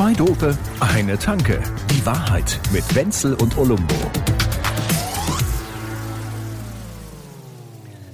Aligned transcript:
Zwei 0.00 0.14
Dope, 0.14 0.56
eine 0.80 1.18
Tanke. 1.18 1.62
Die 1.90 2.06
Wahrheit 2.06 2.58
mit 2.72 2.94
Wenzel 2.94 3.34
und 3.34 3.58
Olumbo. 3.58 3.94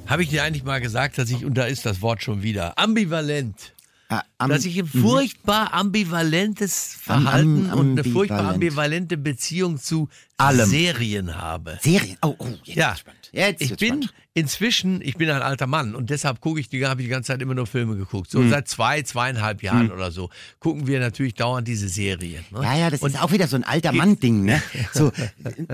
Habe 0.08 0.24
ich 0.24 0.30
dir 0.30 0.42
eigentlich 0.42 0.64
mal 0.64 0.80
gesagt, 0.80 1.16
dass 1.16 1.30
ich, 1.30 1.44
und 1.44 1.54
da 1.54 1.66
ist 1.66 1.86
das 1.86 2.02
Wort 2.02 2.24
schon 2.24 2.42
wieder, 2.42 2.76
ambivalent. 2.76 3.72
Ah, 4.08 4.22
am- 4.38 4.50
dass 4.50 4.64
ich 4.64 4.76
ein 4.80 4.86
furchtbar 4.88 5.72
ambivalentes 5.74 6.96
Am- 7.06 7.22
Verhalten 7.22 7.70
am- 7.70 7.78
und 7.78 7.92
eine 7.92 8.02
furchtbar 8.02 8.38
ambivalent. 8.38 8.54
ambivalente 8.54 9.16
Beziehung 9.16 9.78
zu 9.78 10.08
Allem. 10.38 10.68
Serien 10.68 11.36
habe. 11.36 11.78
Serien. 11.82 12.16
Oh, 12.20 12.34
oh, 12.36 12.48
jetzt 12.64 12.76
Ja. 12.76 12.96
Jetzt 13.30 13.62
ich 13.62 13.76
bin 13.76 14.02
spannend. 14.02 14.14
Inzwischen, 14.36 15.00
ich 15.00 15.16
bin 15.16 15.30
ein 15.30 15.40
alter 15.40 15.66
Mann 15.66 15.94
und 15.94 16.10
deshalb 16.10 16.40
gucke 16.42 16.60
ich, 16.60 16.68
die 16.68 16.84
habe 16.86 17.00
ich 17.00 17.06
die 17.06 17.10
ganze 17.10 17.28
Zeit 17.28 17.40
immer 17.40 17.54
nur 17.54 17.66
Filme 17.66 17.96
geguckt. 17.96 18.30
So 18.30 18.46
seit 18.48 18.68
zwei, 18.68 19.00
zweieinhalb 19.02 19.62
Jahren 19.62 19.90
oder 19.90 20.10
so 20.10 20.28
gucken 20.60 20.86
wir 20.86 21.00
natürlich 21.00 21.34
dauernd 21.34 21.66
diese 21.66 21.88
Serien. 21.88 22.44
Ne? 22.50 22.60
Ja, 22.62 22.76
ja, 22.76 22.90
das 22.90 23.00
und 23.00 23.14
ist 23.14 23.22
auch 23.22 23.32
wieder 23.32 23.48
so 23.48 23.56
ein 23.56 23.64
alter 23.64 23.92
Mann-Ding, 23.92 24.44
ne? 24.44 24.62
So, 24.92 25.10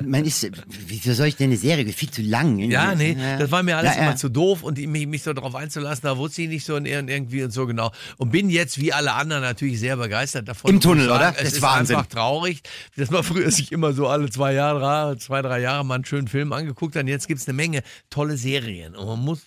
man 0.04 0.24
ist, 0.24 0.48
wieso 0.86 1.12
soll 1.12 1.26
ich 1.26 1.36
denn 1.36 1.50
eine 1.50 1.56
Serie? 1.56 1.84
Viel 1.92 2.10
zu 2.10 2.22
lang. 2.22 2.58
Ja, 2.60 2.94
nee, 2.94 3.16
das 3.38 3.50
war 3.50 3.62
mir 3.64 3.76
alles 3.76 3.94
Ja, 3.96 4.00
ja. 4.00 4.06
immer 4.08 4.16
zu 4.16 4.28
doof 4.28 4.62
und 4.62 4.78
mich, 4.78 5.06
mich 5.08 5.22
so 5.24 5.32
darauf 5.32 5.54
einzulassen, 5.56 6.02
da 6.04 6.16
wusste 6.16 6.42
ich 6.42 6.48
nicht 6.48 6.64
so 6.64 6.76
ir- 6.76 7.08
irgendwie 7.08 7.42
und 7.42 7.50
so 7.50 7.66
genau. 7.66 7.90
Und 8.16 8.30
bin 8.30 8.48
jetzt 8.48 8.80
wie 8.80 8.92
alle 8.92 9.12
anderen 9.14 9.42
natürlich 9.42 9.80
sehr 9.80 9.96
begeistert 9.96 10.46
davon. 10.46 10.70
Im 10.70 10.80
Tunnel, 10.80 11.06
sagen. 11.08 11.18
oder? 11.18 11.28
Es 11.30 11.36
Das 11.38 11.48
ist 11.48 11.52
ist 11.56 11.62
Wahnsinn. 11.62 11.96
einfach 11.96 12.08
traurig, 12.08 12.62
dass 12.96 13.10
man 13.10 13.22
früher 13.24 13.50
sich 13.50 13.72
immer 13.72 13.92
so 13.92 14.06
alle 14.06 14.30
zwei 14.30 14.52
Jahre, 14.54 15.16
zwei, 15.18 15.42
drei 15.42 15.60
Jahre 15.60 15.84
mal 15.84 15.96
einen 15.96 16.04
schönen 16.04 16.28
Film 16.28 16.52
angeguckt 16.52 16.94
hat. 16.94 17.02
Und 17.02 17.08
jetzt 17.08 17.26
gibt's 17.26 17.48
eine 17.48 17.54
Menge 17.56 17.82
tolle 18.08 18.36
Serien. 18.36 18.51
Und 18.96 19.06
man 19.06 19.20
muss. 19.20 19.40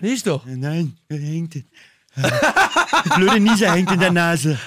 Nicht 0.00 0.26
doch. 0.26 0.46
Nein, 0.46 0.96
hängt 1.10 1.56
blöde 3.16 3.40
Nieser 3.40 3.72
hängt 3.72 3.90
in 3.90 3.98
der 3.98 4.12
Nase. 4.12 4.58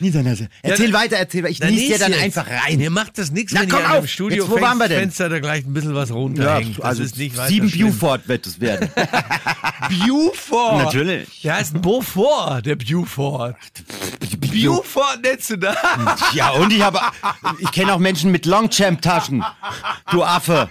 Niesernase. 0.00 0.48
Erzähl 0.62 0.92
weiter, 0.92 1.16
erzähl 1.16 1.42
weiter. 1.42 1.50
Ich 1.50 1.60
nies 1.60 1.88
dir 1.88 1.98
dann 1.98 2.12
jetzt. 2.12 2.22
einfach 2.22 2.46
rein. 2.46 2.78
Mir 2.78 2.90
macht 2.90 3.16
das 3.16 3.30
nichts, 3.30 3.52
Na, 3.54 3.62
wenn 3.62 3.70
komm 3.70 3.80
hier 3.80 3.98
auf. 3.98 4.08
Studio 4.08 4.44
Jetzt, 4.44 4.50
wo 4.50 4.60
waren 4.60 4.78
wir 4.78 4.88
denn? 4.88 5.00
Fenster 5.00 5.28
da 5.28 5.40
gleich 5.40 5.64
ein 5.64 5.72
bisschen 5.72 5.94
was 5.94 6.12
runterhängt. 6.12 6.78
Das 6.78 6.98
ist 6.98 7.16
nicht 7.16 7.36
weiter 7.36 7.48
sieben 7.48 7.70
schlimm. 7.70 7.88
Buford 7.88 8.28
wird 8.28 8.46
es 8.46 8.60
werden. 8.60 8.90
Buford. 10.06 10.84
Natürlich. 10.84 11.40
Der 11.42 11.56
heißt 11.56 11.80
Beaufort, 11.80 12.62
der 12.66 12.76
Buford. 12.76 13.56
Du 14.50 15.56
da? 15.56 15.74
ja, 16.34 16.50
und 16.50 16.72
ich 16.72 16.82
habe, 16.82 17.00
ich 17.58 17.70
kenne 17.72 17.92
auch 17.94 17.98
Menschen 17.98 18.30
mit 18.30 18.46
Longchamp-Taschen. 18.46 19.44
Du 20.10 20.22
Affe. 20.24 20.68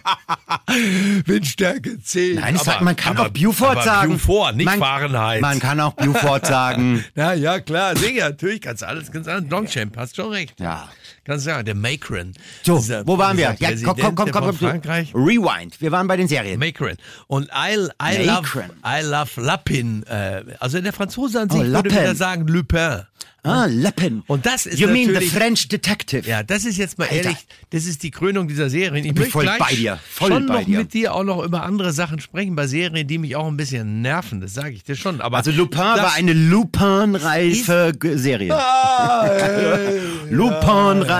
Windstärke 1.25 2.01
10. 2.01 2.35
Nein, 2.35 2.55
ich 2.55 2.61
sag, 2.61 2.81
man 2.81 2.95
kann 2.95 3.17
aber- 3.17 3.27
auch 3.27 3.31
Buford 3.33 3.71
aber 3.71 3.83
sagen. 3.83 4.13
Buford, 4.13 4.55
nicht 4.55 4.65
man, 4.65 4.79
Fahrenheit. 4.79 5.41
Man 5.41 5.59
kann 5.59 5.79
auch 5.79 5.93
Buford 5.93 6.45
sagen. 6.45 7.03
ja, 7.15 7.33
ja, 7.33 7.59
klar, 7.59 7.95
sicher, 7.95 8.29
natürlich 8.29 8.61
kannst 8.61 8.81
du 8.81 8.87
alles, 8.87 9.11
kannst 9.11 9.29
alles. 9.29 9.49
Longchamp, 9.49 9.97
hast 9.97 10.15
schon 10.15 10.29
recht. 10.31 10.59
Ja. 10.59 10.87
Kannst 11.29 11.45
du 11.45 11.51
sagen, 11.51 11.63
der 11.63 11.75
Macron. 11.75 12.33
So, 12.63 12.83
wo 13.05 13.19
waren 13.19 13.37
wir? 13.37 13.55
Ja, 13.59 13.69
komm, 13.85 14.15
komm, 14.15 14.15
komm, 14.15 14.31
komm. 14.31 14.53
Frankreich. 14.55 15.13
Rewind. 15.13 15.79
Wir 15.79 15.91
waren 15.91 16.07
bei 16.07 16.17
den 16.17 16.27
Serien. 16.27 16.59
Macron. 16.59 16.95
Und 17.27 17.49
I, 17.53 17.75
I, 18.01 18.25
love. 18.25 18.65
I 18.83 19.03
love 19.05 19.39
Lapin. 19.39 20.01
Äh, 20.07 20.41
also 20.59 20.81
der 20.81 20.91
Franzose 20.91 21.41
an 21.41 21.49
sich 21.51 21.59
Oh, 21.59 21.63
würde 21.65 21.71
Lapin. 21.89 21.91
wieder 21.91 22.15
sagen 22.15 22.47
Lupin. 22.47 23.01
Ah, 23.41 23.67
Leppen. 23.67 24.21
Und 24.27 24.45
das 24.45 24.65
ist 24.65 24.79
You 24.79 24.89
mean 24.89 25.15
the 25.17 25.25
French 25.25 25.69
Detective? 25.69 26.27
Ja, 26.27 26.43
das 26.43 26.65
ist 26.65 26.77
jetzt 26.77 26.97
mal 26.97 27.05
Alter. 27.05 27.15
ehrlich, 27.29 27.37
das 27.69 27.85
ist 27.85 28.03
die 28.03 28.11
Krönung 28.11 28.49
dieser 28.49 28.69
Serien. 28.69 29.05
Ich 29.05 29.13
bin 29.13 29.29
voll 29.31 29.49
bei 29.57 29.73
dir, 29.75 29.97
voll 30.09 30.29
schon 30.29 30.45
bei 30.47 30.55
noch 30.55 30.65
dir. 30.65 30.79
mit 30.79 30.93
dir 30.93 31.15
auch 31.15 31.23
noch 31.23 31.41
über 31.43 31.63
andere 31.63 31.93
Sachen 31.93 32.19
sprechen, 32.19 32.55
bei 32.57 32.67
Serien, 32.67 33.07
die 33.07 33.17
mich 33.17 33.37
auch 33.37 33.47
ein 33.47 33.55
bisschen 33.55 34.01
nerven, 34.01 34.41
das 34.41 34.53
sage 34.55 34.71
ich 34.71 34.83
dir 34.83 34.97
schon. 34.97 35.21
Aber 35.21 35.37
Also 35.37 35.51
Lupin 35.51 35.79
war 35.79 36.13
eine 36.15 36.33
Lupin-reife 36.33 37.93
Serie. 38.15 38.53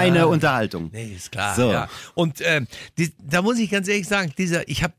Lupin-reine 0.08 0.28
Unterhaltung. 0.28 0.90
Nee, 0.92 1.14
ist 1.16 1.32
klar. 1.32 1.56
So. 1.56 1.72
Ja. 1.72 1.90
Und 2.16 2.38
ähm, 2.42 2.68
die, 2.98 3.12
da 3.20 3.42
muss 3.42 3.60
ich 3.60 3.70
ganz 3.70 3.88
ehrlich 3.88 4.08
sagen, 4.08 4.34
dieser, 4.38 4.68
ich 4.68 4.84
habe 4.84 4.94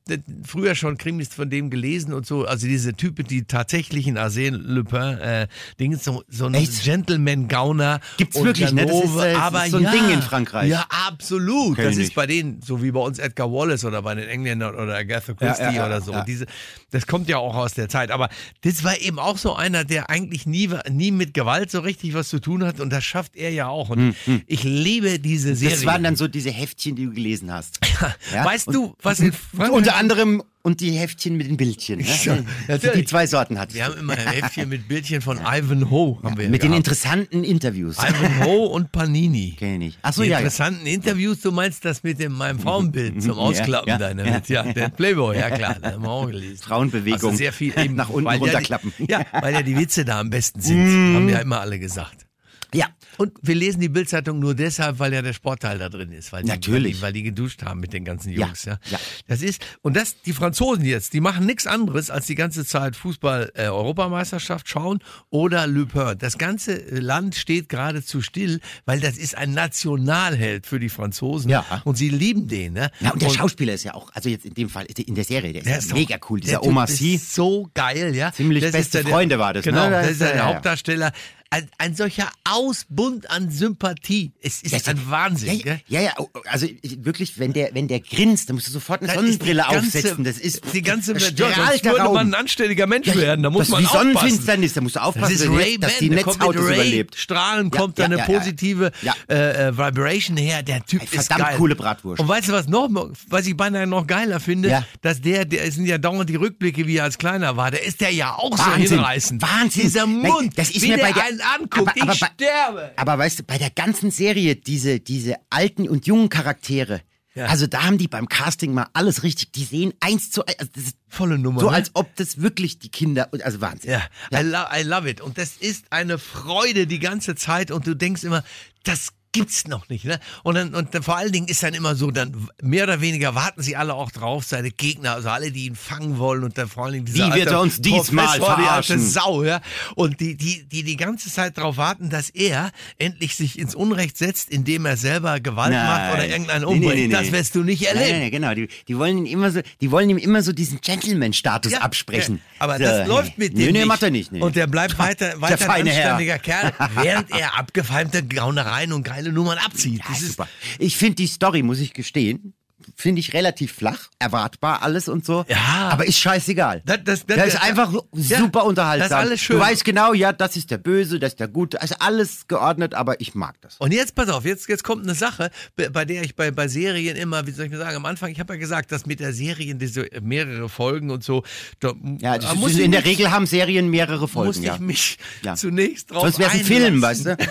früher 0.46 0.74
schon 0.74 0.98
Krimis 0.98 1.28
von 1.28 1.50
dem 1.50 1.70
gelesen 1.70 2.12
und 2.12 2.26
so, 2.26 2.44
also 2.44 2.66
diese 2.66 2.94
Typen, 2.94 3.26
die 3.26 3.44
tatsächlichen 3.44 4.18
Arsène 4.18 4.56
Lupin, 4.56 5.18
äh, 5.18 5.46
Ding, 5.78 5.96
so, 5.96 6.22
so 6.28 6.46
ein? 6.46 6.68
Gentleman-Gauner. 6.82 8.00
Gibt's 8.16 8.42
wirklich, 8.42 8.72
ne? 8.72 8.86
Das 8.86 8.96
ist, 8.96 9.16
äh, 9.16 9.16
das 9.16 9.32
ist 9.32 9.38
aber 9.38 9.66
so 9.66 9.76
ein 9.78 9.82
ja, 9.82 9.92
Ding 9.92 10.10
in 10.10 10.22
Frankreich. 10.22 10.68
Ja, 10.68 10.86
absolut. 11.06 11.76
Kenn 11.76 11.84
das 11.84 11.94
ist 11.94 11.98
nicht. 11.98 12.14
bei 12.14 12.26
denen, 12.26 12.60
so 12.62 12.82
wie 12.82 12.90
bei 12.90 13.00
uns 13.00 13.18
Edgar 13.18 13.52
Wallace 13.52 13.84
oder 13.84 14.02
bei 14.02 14.14
den 14.14 14.28
Engländern 14.28 14.74
oder 14.74 14.96
Agatha 14.96 15.34
Christie 15.34 15.62
ja, 15.62 15.72
ja, 15.72 15.86
oder 15.86 16.00
so. 16.00 16.14
Diese, 16.26 16.46
das 16.90 17.06
kommt 17.06 17.28
ja 17.28 17.38
auch 17.38 17.54
aus 17.54 17.74
der 17.74 17.88
Zeit. 17.88 18.10
Aber 18.10 18.28
das 18.62 18.84
war 18.84 18.98
eben 18.98 19.18
auch 19.18 19.38
so 19.38 19.54
einer, 19.54 19.84
der 19.84 20.10
eigentlich 20.10 20.46
nie, 20.46 20.70
nie 20.90 21.10
mit 21.10 21.34
Gewalt 21.34 21.70
so 21.70 21.80
richtig 21.80 22.14
was 22.14 22.28
zu 22.28 22.40
tun 22.40 22.64
hat 22.64 22.80
und 22.80 22.90
das 22.90 23.04
schafft 23.04 23.36
er 23.36 23.50
ja 23.50 23.68
auch. 23.68 23.90
Und 23.90 24.14
ich 24.46 24.64
liebe 24.90 25.18
diese 25.18 25.54
Serie. 25.54 25.76
Das 25.76 25.84
waren 25.86 26.02
dann 26.02 26.16
so 26.16 26.28
diese 26.28 26.50
Heftchen, 26.50 26.96
die 26.96 27.04
du 27.06 27.12
gelesen 27.12 27.52
hast. 27.52 27.78
Ja? 28.34 28.44
Weißt 28.46 28.68
Und- 28.68 28.74
du, 28.74 28.94
was 29.02 29.20
in 29.20 29.32
Frankreich... 29.32 29.70
Unter 29.76 29.96
anderem 29.96 30.42
und 30.62 30.80
die 30.80 30.92
Heftchen 30.92 31.36
mit 31.36 31.46
den 31.48 31.56
Bildchen. 31.56 32.00
Ja, 32.00 32.34
Ne? 32.34 32.44
natürlich. 32.68 32.98
Die 33.00 33.04
zwei 33.04 33.26
Sorten 33.26 33.58
hat. 33.58 33.72
Wir 33.74 33.84
haben 33.86 33.98
immer 33.98 34.12
ein 34.14 34.26
Heftchen 34.28 34.68
mit 34.70 34.88
Bildchen 34.88 35.20
von 35.22 35.38
Ivanhoe. 35.38 36.18
Haben 36.22 36.36
wir 36.38 36.48
Mit 36.48 36.62
den 36.62 36.70
gehabt. 36.70 36.76
interessanten 36.86 37.44
Interviews. 37.44 37.96
Ivanhoe 37.98 38.68
und 38.68 38.90
Panini. 38.92 39.54
Kenn 39.58 39.80
ich. 39.82 39.98
Ach 40.02 40.12
so, 40.14 40.22
die 40.22 40.28
ja, 40.28 40.32
ja. 40.34 40.38
interessanten 40.38 40.86
Interviews, 40.86 41.40
du 41.40 41.50
meinst 41.52 41.84
das 41.84 42.02
mit 42.02 42.18
dem, 42.20 42.32
meinem 42.32 42.58
Frauenbild 42.58 43.22
zum 43.22 43.32
Ausklappen 43.38 43.88
ja, 43.88 43.98
deiner 43.98 44.26
ja. 44.26 44.34
mit, 44.34 44.48
ja, 44.48 44.62
der 44.64 44.88
Playboy, 44.90 45.36
ja 45.38 45.50
klar, 45.50 45.76
das 45.80 45.92
haben 45.94 46.02
wir 46.02 46.10
auch 46.10 46.26
gelesen. 46.26 46.58
Frauenbewegung. 46.62 47.14
Also 47.30 47.32
sehr 47.36 47.52
viel 47.52 47.78
eben, 47.78 47.94
Nach 47.96 48.08
unten 48.08 48.28
ja 48.28 48.34
die- 48.36 48.40
runterklappen. 48.44 48.92
Mm. 48.98 49.04
Ja, 49.10 49.24
weil 49.40 49.52
ja 49.54 49.62
die 49.62 49.76
Witze 49.76 50.04
da 50.04 50.20
am 50.20 50.30
besten 50.30 50.60
sind, 50.60 51.14
haben 51.16 51.28
ja 51.28 51.38
immer 51.38 51.60
alle 51.60 51.78
gesagt. 51.78 52.26
Ja. 52.74 52.86
Und 53.16 53.32
wir 53.42 53.54
lesen 53.54 53.80
die 53.80 53.88
Bildzeitung 53.88 54.38
nur 54.38 54.54
deshalb, 54.54 54.98
weil 54.98 55.12
ja 55.12 55.22
der 55.22 55.32
Sportteil 55.32 55.78
da 55.78 55.88
drin 55.88 56.12
ist, 56.12 56.32
weil 56.32 56.42
die, 56.42 56.48
Natürlich. 56.48 56.84
weil 56.84 56.92
die, 56.92 57.02
weil 57.02 57.12
die 57.12 57.22
geduscht 57.24 57.62
haben 57.64 57.80
mit 57.80 57.92
den 57.92 58.04
ganzen 58.04 58.30
Ja, 58.32 58.46
Jungs. 58.46 58.64
Ja, 58.64 58.78
ja. 58.90 58.98
Das 59.26 59.42
ist 59.42 59.60
und 59.82 59.96
das 59.96 60.20
die 60.22 60.32
Franzosen 60.32 60.84
jetzt, 60.84 61.12
die 61.12 61.20
machen 61.20 61.46
nichts 61.46 61.66
anderes 61.66 62.10
als 62.10 62.26
die 62.26 62.34
ganze 62.36 62.64
Zeit 62.64 62.94
Fußball 62.96 63.52
äh, 63.54 63.64
Europameisterschaft 63.66 64.68
schauen 64.68 65.00
oder 65.30 65.66
Le 65.66 65.86
Pen. 65.86 66.16
Das 66.18 66.38
ganze 66.38 66.76
Land 67.00 67.34
steht 67.34 67.68
geradezu 67.68 68.22
still, 68.22 68.60
weil 68.86 69.00
das 69.00 69.16
ist 69.16 69.36
ein 69.36 69.52
Nationalheld 69.52 70.66
für 70.66 70.78
die 70.78 70.88
Franzosen 70.88 71.50
Ja. 71.50 71.64
und 71.84 71.96
sie 71.96 72.08
lieben 72.08 72.46
den. 72.48 72.74
Ne? 72.74 72.90
Ja, 73.00 73.10
und 73.12 73.20
der 73.22 73.30
Schauspieler 73.30 73.74
ist 73.74 73.84
ja 73.84 73.94
auch, 73.94 74.10
also 74.14 74.28
jetzt 74.28 74.44
in 74.46 74.54
dem 74.54 74.68
Fall, 74.68 74.86
in 74.86 75.14
der 75.14 75.24
Serie, 75.24 75.52
der 75.52 75.60
ist, 75.62 75.66
Der 75.66 75.72
ja 75.72 75.78
ist 75.78 75.92
mega 75.92 76.16
cool. 76.28 76.40
Dieser 76.40 76.60
der 76.60 76.64
Omar 76.64 76.88
ist 76.88 76.98
Sy. 76.98 77.18
so 77.18 77.68
geil, 77.74 78.14
ja. 78.14 78.32
Ziemlich 78.32 78.62
Das 78.62 78.72
beste 78.72 78.98
ja 78.98 79.04
der- 79.04 79.12
Freunde 79.12 79.38
war 79.38 79.52
das, 79.54 79.64
ne? 79.64 79.72
Genau, 79.72 79.90
Das 79.90 80.02
das 80.06 80.10
ist 80.12 80.20
ja 80.20 80.26
ja- 80.26 80.32
der 80.32 80.42
ja. 80.42 80.54
Hauptdarsteller. 80.54 81.12
Ein, 81.52 81.68
ein 81.78 81.96
solcher 81.96 82.28
Ausbund 82.44 83.28
an 83.28 83.50
Sympathie. 83.50 84.30
Es 84.40 84.62
ist 84.62 84.88
ein 84.88 85.00
Wahnsinn, 85.10 85.56
Ja, 85.58 85.62
gell? 85.64 85.80
ja, 85.88 86.00
ja, 86.00 86.12
oh, 86.18 86.28
also 86.48 86.68
wirklich, 86.98 87.40
wenn 87.40 87.52
der, 87.52 87.70
wenn 87.74 87.88
der 87.88 87.98
grinst, 87.98 88.48
dann 88.48 88.54
musst 88.54 88.68
du 88.68 88.70
sofort 88.70 89.00
eine 89.00 89.08
Das 89.08 89.16
ist 89.16 89.22
Sonnenbrille 89.24 89.64
die 89.68 89.74
ganze- 89.74 89.98
aufsetzen. 89.98 90.22
Das 90.22 90.38
ist 90.38 90.62
die 90.72 90.82
ganze 90.82 91.12
das 91.14 91.32
ja, 91.36 91.52
sonst 91.56 91.84
würde 91.84 92.04
man 92.04 92.28
ein 92.28 92.34
anständiger 92.34 92.86
Mensch 92.86 93.08
werden. 93.12 93.42
Da 93.42 93.50
muss 93.50 93.62
das 93.62 93.70
man 93.70 93.82
wie 93.82 93.86
aufpassen. 93.86 94.12
Sonnenfinsternis, 94.14 94.74
da 94.74 94.80
musst 94.80 94.94
du 94.94 95.00
Das 95.00 95.08
aufpassen, 95.08 95.34
ist 95.34 95.44
dass, 95.44 95.50
Ray 95.50 95.78
dass 95.78 95.98
die 95.98 96.10
Netzhaut 96.10 96.54
das 96.54 96.62
Ray 96.64 96.74
überlebt. 96.74 97.16
Strahlen, 97.16 97.70
Ja, 97.72 97.78
kommt 97.80 97.98
da 97.98 98.02
ja, 98.04 98.06
eine 98.06 98.18
ja, 98.18 98.28
ja. 98.28 98.38
positive 98.38 98.92
Ja. 99.02 99.14
Äh, 99.28 99.66
äh, 99.68 99.72
Vibration 99.76 100.36
her. 100.36 100.62
Der 100.62 100.86
Typ 100.86 101.02
ist 101.02 101.10
Verdammt 101.14 101.40
geil. 101.48 101.56
coole 101.58 101.74
Bratwurst. 101.74 102.20
Und 102.20 102.28
weißt 102.28 102.46
du 102.48 102.52
was 102.52 102.68
noch, 102.68 102.88
was 103.28 103.46
ich 103.48 103.56
beinahe 103.56 103.88
noch 103.88 104.06
geiler 104.06 104.38
finde? 104.38 104.68
Ja. 104.68 104.86
Dass 105.02 105.20
der, 105.20 105.46
der 105.46 105.64
es 105.64 105.74
sind 105.74 105.86
ja 105.86 105.98
dauernd 105.98 106.30
die 106.30 106.36
Rückblicke, 106.36 106.86
wie 106.86 106.98
er 106.98 107.04
als 107.04 107.18
Kleiner 107.18 107.56
war. 107.56 107.72
Der 107.72 107.82
ist 107.84 108.00
der 108.00 108.10
ja 108.12 108.34
auch 108.36 108.56
so 108.56 108.64
Wahnsinn. 108.64 108.98
hinreißend. 108.98 109.42
Wahnsinn. 109.42 109.82
Dieser 109.82 110.06
Mund, 110.06 110.56
das 110.56 110.70
ist 110.70 110.82
mir 110.86 110.96
bei 110.98 111.10
der- 111.10 111.39
anguckt. 111.42 111.88
aber- 111.88 112.02
aber 112.02 112.12
ich 112.14 112.20
bei- 112.20 112.26
sterbe. 112.34 112.92
Aber 112.96 113.18
weißt 113.18 113.40
du, 113.40 113.42
bei 113.44 113.58
der 113.58 113.70
ganzen 113.70 114.10
Serie, 114.10 114.56
diese, 114.56 115.00
diese 115.00 115.36
alten 115.50 115.88
und 115.88 116.06
jungen 116.06 116.28
Charaktere, 116.28 117.00
Ja. 117.34 117.46
also 117.46 117.66
da 117.66 117.84
haben 117.84 117.96
die 117.98 118.08
beim 118.08 118.28
Casting 118.28 118.72
mal 118.74 118.88
alles 118.92 119.22
richtig, 119.22 119.52
die 119.52 119.64
sehen 119.64 119.94
eins 120.00 120.30
zu 120.30 120.44
eins, 120.46 120.58
also 120.58 120.72
das 120.74 120.84
ist 120.84 120.96
Volle 121.08 121.38
Nummer. 121.38 121.60
so 121.60 121.70
ne? 121.70 121.76
als 121.76 121.90
ob 121.94 122.14
das 122.16 122.40
wirklich 122.40 122.78
die 122.78 122.90
Kinder, 122.90 123.28
also 123.44 123.60
Wahnsinn. 123.60 123.90
Ja, 123.90 124.02
I, 124.32 124.42
lo 124.44 124.58
I 124.76 124.82
love 124.82 125.08
it. 125.10 125.20
Und 125.20 125.38
das 125.38 125.56
ist 125.56 125.86
eine 125.90 126.18
Freude 126.18 126.86
die 126.86 126.98
ganze 127.00 127.34
Zeit. 127.34 127.70
Und 127.70 127.86
du 127.86 127.94
denkst 127.94 128.22
immer, 128.24 128.42
das 128.84 129.08
gibt's 129.32 129.66
noch 129.68 129.88
nicht. 129.88 130.04
Ne? 130.04 130.18
Und, 130.42 130.54
dann, 130.56 130.74
und 130.74 130.94
dann 130.94 131.02
vor 131.02 131.16
allen 131.16 131.32
Dingen 131.32 131.46
ist 131.48 131.62
dann 131.62 131.74
immer 131.74 131.94
so, 131.94 132.10
dann 132.10 132.48
mehr 132.62 132.84
oder 132.84 133.00
weniger 133.00 133.34
warten 133.34 133.62
sie 133.62 133.76
alle 133.76 133.94
auch 133.94 134.10
drauf, 134.10 134.44
seine 134.44 134.70
Gegner, 134.70 135.14
also 135.14 135.28
alle, 135.28 135.52
die 135.52 135.66
ihn 135.66 135.76
fangen 135.76 136.18
wollen. 136.18 136.42
Und 136.44 136.58
dann 136.58 136.68
vor 136.68 136.84
allen 136.84 136.94
Dingen 136.94 137.04
dieser 137.06 137.28
Wie 137.28 137.34
wird 137.38 137.48
er 137.50 137.60
uns 137.60 137.80
diesmal 137.80 138.38
die 138.38 138.44
verarschen? 138.44 139.00
Sau. 139.00 139.44
Ja? 139.44 139.60
Und 139.94 140.20
die, 140.20 140.36
die, 140.36 140.64
die 140.68 140.82
die 140.82 140.96
ganze 140.96 141.30
Zeit 141.30 141.56
darauf 141.58 141.76
warten, 141.76 142.10
dass 142.10 142.30
er 142.30 142.70
endlich 142.98 143.36
sich 143.36 143.58
ins 143.58 143.74
Unrecht 143.74 144.16
setzt, 144.18 144.50
indem 144.50 144.84
er 144.86 144.96
selber 144.96 145.38
Gewalt 145.40 145.72
macht 145.72 146.14
oder 146.14 146.26
irgendeinen 146.26 146.64
Nee, 146.64 146.66
nee, 146.70 146.74
umbringt. 146.86 146.94
nee, 146.94 147.06
nee. 147.06 147.12
Das 147.12 147.32
wirst 147.32 147.54
du 147.54 147.62
nicht 147.62 147.82
erleben. 147.82 148.10
Nein, 148.10 148.20
nein, 148.20 148.30
genau. 148.30 148.54
Die, 148.54 148.68
die 148.88 148.98
wollen 148.98 149.18
ihn 149.18 149.26
immer 149.26 149.50
so, 149.52 149.60
die 149.80 149.90
wollen 149.90 150.10
ihm 150.10 150.18
immer 150.18 150.42
so 150.42 150.52
diesen 150.52 150.80
Gentleman-Status 150.80 151.72
Ja, 151.72 151.78
absprechen. 151.80 152.36
ja. 152.36 152.54
Aber 152.58 152.78
so, 152.78 152.84
das 152.84 153.06
läuft 153.08 153.38
mit 153.38 153.54
nee, 153.54 153.66
dem 153.66 153.72
nee, 153.72 153.78
nicht. 153.80 153.88
macht 153.88 154.02
er 154.02 154.10
nicht. 154.10 154.32
Nee. 154.32 154.40
Und 154.40 154.56
der 154.56 154.66
bleibt 154.66 154.98
weiter, 154.98 155.40
weiter 155.40 155.54
ein 155.54 155.58
feine 155.70 155.90
Herr. 155.90 156.12
anständiger 156.14 156.38
Kerl, 156.38 156.72
während 157.02 157.30
er 157.30 157.58
abgefeimte 157.58 158.24
Gaunereien 158.24 158.92
und 158.92 159.04
geile 159.20 159.32
Nummern 159.32 159.58
abzieht. 159.58 159.98
Ja, 159.98 160.04
das 160.08 160.22
ist 160.22 160.32
super. 160.32 160.48
Ich 160.78 160.96
finde 160.96 161.16
die 161.16 161.26
Story, 161.26 161.62
muss 161.62 161.78
ich 161.78 161.92
gestehen, 161.92 162.54
finde 162.96 163.20
ich 163.20 163.32
relativ 163.34 163.72
flach, 163.72 164.08
erwartbar 164.18 164.82
alles 164.82 165.08
und 165.08 165.24
so. 165.24 165.44
Ja. 165.48 165.56
Aber 165.90 166.06
ist 166.06 166.18
scheißegal. 166.18 166.82
Das- 166.84 166.98
das- 167.04 167.26
das- 167.26 167.36
der 167.36 167.44
ist 167.46 167.54
das- 167.54 167.62
einfach 167.62 167.92
super 168.12 168.64
unterhaltsam. 168.64 169.08
das 169.08 169.18
ist 169.18 169.26
alles 169.26 169.40
schön. 169.40 169.56
Du 169.56 169.62
weißt 169.62 169.84
genau, 169.84 170.12
ja, 170.12 170.32
das 170.32 170.56
ist 170.56 170.70
der 170.70 170.78
Böse, 170.78 171.18
das 171.18 171.32
ist 171.32 171.40
der 171.40 171.48
Gute. 171.48 171.80
Also 171.80 171.94
alles 171.98 172.46
geordnet, 172.48 172.94
aber 172.94 173.20
ich 173.20 173.34
mag 173.34 173.60
das. 173.60 173.76
Und 173.78 173.92
jetzt, 173.92 174.14
pass 174.14 174.28
auf, 174.28 174.44
jetzt, 174.44 174.68
jetzt 174.68 174.84
kommt 174.84 175.02
eine 175.04 175.14
Sache, 175.14 175.50
bei 175.92 176.04
der 176.04 176.22
ich 176.22 176.36
bei, 176.36 176.50
bei 176.50 176.68
Serien 176.68 177.16
immer, 177.16 177.46
wie 177.46 177.50
soll 177.52 177.66
ich 177.66 177.70
mir 177.70 177.78
sagen, 177.78 177.96
am 177.96 178.06
Anfang, 178.06 178.30
ich 178.30 178.40
habe 178.40 178.54
ja 178.54 178.58
gesagt, 178.60 178.92
dass 178.92 179.06
mit 179.06 179.20
der 179.20 179.32
Serien 179.32 179.78
diese 179.78 180.06
mehrere 180.22 180.68
Folgen 180.68 181.10
und 181.10 181.24
so, 181.24 181.42
da, 181.80 181.92
Ja, 182.20 182.38
da 182.38 182.48
das 182.48 182.54
muss 182.56 182.72
ist, 182.72 182.78
in 182.80 182.92
der 182.92 183.04
Regel 183.04 183.30
haben 183.30 183.46
Serien 183.46 183.88
mehrere 183.88 184.28
Folgen. 184.28 184.48
musste 184.48 184.66
ja. 184.66 184.74
ich 184.74 184.80
mich 184.80 185.18
Ja. 185.42 185.54
zunächst 185.56 186.10
drauf 186.10 186.22
Sonst 186.22 186.38
wäre 186.38 186.50
es 186.50 186.58
ein 186.60 186.64
Film, 186.64 187.02
weißt 187.02 187.26
einlassen. 187.26 187.48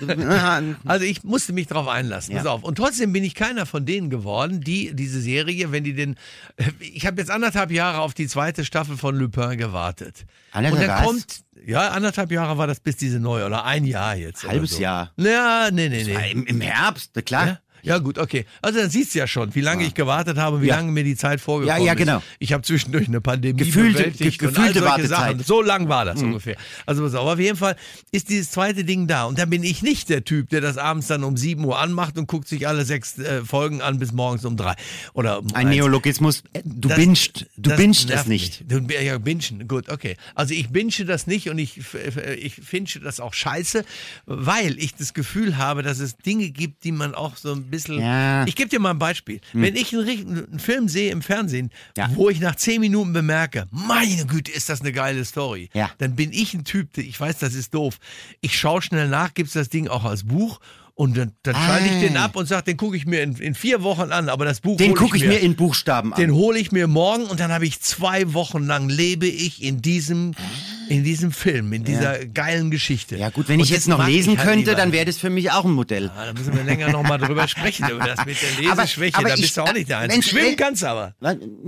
du? 0.00 0.78
Also 0.84 1.04
ich 1.04 1.22
musste 1.24 1.52
mich 1.52 1.66
drauf 1.66 1.88
einlassen. 1.88 2.34
Pass 2.36 2.46
auf. 2.46 2.62
Und 2.62 2.76
trotzdem 2.76 3.12
bin 3.12 3.24
ich 3.24 3.34
keiner 3.34 3.66
von 3.66 3.84
denen 3.86 4.10
geworden, 4.10 4.60
die 4.60 4.77
diese 4.86 5.20
Serie, 5.20 5.72
wenn 5.72 5.84
die 5.84 5.94
den, 5.94 6.16
ich 6.80 7.06
habe 7.06 7.20
jetzt 7.20 7.30
anderthalb 7.30 7.70
Jahre 7.70 8.00
auf 8.00 8.14
die 8.14 8.26
zweite 8.26 8.64
Staffel 8.64 8.96
von 8.96 9.16
Lupin 9.16 9.58
gewartet. 9.58 10.24
Anderthalb 10.52 10.82
Und 10.82 10.88
dann 10.88 11.04
kommt, 11.04 11.44
ja, 11.66 11.88
anderthalb 11.88 12.30
Jahre 12.30 12.58
war 12.58 12.66
das 12.66 12.80
bis 12.80 12.96
diese 12.96 13.20
neue 13.20 13.46
oder 13.46 13.64
ein 13.64 13.84
Jahr 13.84 14.16
jetzt. 14.16 14.46
Halbes 14.46 14.72
so. 14.72 14.82
Jahr. 14.82 15.12
Ja, 15.16 15.68
nee, 15.72 15.88
nee, 15.88 16.04
nee. 16.04 16.30
Im, 16.32 16.46
Im 16.46 16.60
Herbst, 16.60 17.10
na 17.14 17.22
klar. 17.22 17.46
Ja? 17.46 17.58
Ja, 17.82 17.98
gut, 17.98 18.18
okay. 18.18 18.44
Also 18.62 18.80
dann 18.80 18.90
siehst 18.90 19.14
du 19.14 19.18
ja 19.20 19.26
schon, 19.26 19.54
wie 19.54 19.60
lange 19.60 19.84
ich 19.84 19.94
gewartet 19.94 20.36
habe 20.38 20.60
wie 20.62 20.66
Ja. 20.68 20.76
lange 20.76 20.92
mir 20.92 21.04
die 21.04 21.16
Zeit 21.16 21.40
vorgekommen 21.40 21.80
Ja, 21.80 21.86
ja, 21.86 21.92
ist. 21.92 21.98
genau. 21.98 22.22
Ich 22.38 22.52
habe 22.52 22.62
zwischendurch 22.62 23.08
eine 23.08 23.20
Pandemie 23.20 23.56
Gefühlte- 23.64 23.98
bewältigt 23.98 24.38
ge- 24.38 24.48
und 24.48 24.58
all 24.58 24.72
gefühlte. 24.72 25.02
Mhm. 25.02 25.06
Sachen. 25.08 25.40
So 25.44 25.62
lang 25.62 25.88
war 25.88 26.04
das 26.04 26.20
ungefähr. 26.22 26.56
Also 26.86 27.02
pass 27.02 27.14
auf, 27.14 27.26
auf 27.28 27.38
jeden 27.38 27.56
Fall 27.56 27.76
ist 28.12 28.28
dieses 28.28 28.50
zweite 28.50 28.84
Ding 28.84 29.06
da 29.06 29.24
und 29.24 29.38
da 29.38 29.44
bin 29.44 29.62
ich 29.62 29.82
nicht 29.82 30.08
der 30.08 30.24
Typ, 30.24 30.48
der 30.50 30.60
das 30.60 30.76
abends 30.78 31.06
dann 31.06 31.24
um 31.24 31.36
7 31.36 31.64
Uhr 31.64 31.78
anmacht 31.78 32.18
und 32.18 32.26
guckt 32.26 32.48
sich 32.48 32.66
alle 32.68 32.84
sechs 32.84 33.18
äh, 33.18 33.44
Folgen 33.44 33.80
an 33.80 33.98
bis 33.98 34.12
morgens 34.12 34.44
um 34.44 34.56
drei 34.56 34.74
oder 35.14 35.38
um 35.40 35.46
Ein 35.54 35.66
eins. 35.66 35.70
Neologismus. 35.76 36.42
Du 36.64 36.88
Das- 36.88 36.98
bingst, 36.98 37.46
du 37.56 37.70
das 37.70 37.78
bingst 37.78 38.10
es 38.10 38.26
nicht. 38.26 38.64
Du, 38.70 38.78
ja, 38.78 39.18
bingen, 39.18 39.66
gut, 39.68 39.88
okay. 39.88 40.16
Also 40.34 40.54
ich 40.54 40.68
binge 40.70 40.88
das 41.06 41.26
nicht 41.26 41.48
und 41.50 41.58
ich, 41.58 41.80
ich 42.38 42.54
finde 42.54 43.00
das 43.00 43.20
auch 43.20 43.34
scheiße, 43.34 43.84
weil 44.26 44.78
ich 44.78 44.94
das 44.94 45.14
Gefühl 45.14 45.56
habe, 45.58 45.82
dass 45.82 45.98
es 45.98 46.16
Dinge 46.16 46.50
gibt, 46.50 46.84
die 46.84 46.92
man 46.92 47.14
auch 47.14 47.36
so 47.36 47.52
ein 47.52 47.64
bisschen... 47.70 48.00
Ja. 48.00 48.46
Ich 48.46 48.54
gebe 48.56 48.68
dir 48.68 48.78
mal 48.80 48.90
ein 48.90 48.98
Beispiel. 48.98 49.40
Wenn 49.52 49.76
ich 49.76 49.92
einen, 49.96 50.46
einen 50.50 50.58
Film 50.58 50.88
sehe 50.88 51.10
im 51.10 51.22
Fernsehen, 51.22 51.70
Ja. 51.96 52.10
wo 52.14 52.28
ich 52.30 52.40
nach 52.40 52.56
zehn 52.56 52.80
Minuten 52.80 53.12
bemerke, 53.12 53.66
meine 53.70 54.26
Güte, 54.26 54.50
ist 54.52 54.68
das 54.68 54.80
eine 54.80 54.92
geile 54.92 55.24
Story, 55.24 55.70
Ja. 55.74 55.90
dann 55.98 56.16
bin 56.16 56.32
ich 56.32 56.54
ein 56.54 56.64
Typ, 56.64 56.92
der- 56.94 57.04
ich 57.04 57.18
weiß, 57.20 57.38
das 57.38 57.54
ist 57.54 57.74
doof. 57.74 57.98
Ich 58.40 58.58
schaue 58.58 58.82
schnell 58.82 59.08
nach, 59.08 59.34
gibt's 59.34 59.52
das 59.52 59.68
Ding 59.68 59.88
auch 59.88 60.04
als 60.04 60.24
Buch 60.24 60.60
und 60.94 61.16
dann, 61.16 61.32
dann 61.44 61.54
schalte 61.54 61.86
ich 61.94 62.00
den 62.00 62.16
Ah. 62.16 62.24
ab 62.24 62.34
und 62.36 62.46
sage, 62.46 62.64
den 62.64 62.76
gucke 62.76 62.96
ich 62.96 63.06
mir 63.06 63.22
in, 63.22 63.36
in 63.36 63.54
vier 63.54 63.82
Wochen 63.82 64.10
an, 64.10 64.28
aber 64.28 64.44
das 64.44 64.60
Buch 64.60 64.76
Den 64.78 64.94
gucke 64.94 65.16
ich 65.16 65.24
mir 65.24 65.38
in 65.38 65.54
Buchstaben 65.54 66.12
an. 66.12 66.20
den 66.20 66.32
hole 66.32 66.58
ich 66.58 66.72
mir 66.72 66.88
morgen 66.88 67.24
und 67.26 67.38
dann 67.38 67.52
habe 67.52 67.66
ich 67.66 67.80
zwei 67.80 68.32
Wochen 68.34 68.64
lang 68.64 68.88
lebe 68.88 69.26
ich 69.28 69.62
in 69.62 69.80
diesem, 69.80 70.34
in 70.88 71.04
diesem 71.04 71.32
Film, 71.32 71.72
in 71.72 71.84
dieser 71.84 72.24
geilen 72.26 72.70
Geschichte. 72.70 73.16
Ja 73.16 73.30
gut, 73.30 73.48
wenn 73.48 73.60
Und 73.60 73.64
ich 73.66 73.70
jetzt 73.70 73.88
noch 73.88 74.06
lesen 74.06 74.32
ich 74.32 74.38
halt 74.38 74.48
könnte, 74.48 74.74
dann 74.74 74.92
wäre 74.92 75.04
das 75.04 75.18
für 75.18 75.30
mich 75.30 75.50
auch 75.50 75.64
ein 75.64 75.72
Modell. 75.72 76.10
Ah, 76.16 76.26
da 76.26 76.32
müssen 76.32 76.54
wir 76.54 76.62
länger 76.64 76.90
nochmal 76.90 77.18
drüber 77.18 77.46
sprechen, 77.48 77.88
über 77.90 78.04
das 78.06 78.24
mit 78.26 78.36
der 78.40 78.70
Aber- 78.72 78.82
Leseschwäche. 78.82 79.16
aber 79.16 79.28
da 79.28 79.34
ich- 79.34 79.40
bist 79.42 79.56
du 79.56 79.62
auch 79.62 79.72
nicht 79.72 79.88
der 79.88 79.98
Einzige. 79.98 80.22
Schwimmen 80.22 80.46
wenn- 80.48 80.56
kannst 80.56 80.82
du 80.82 80.86
aber. 80.86 81.14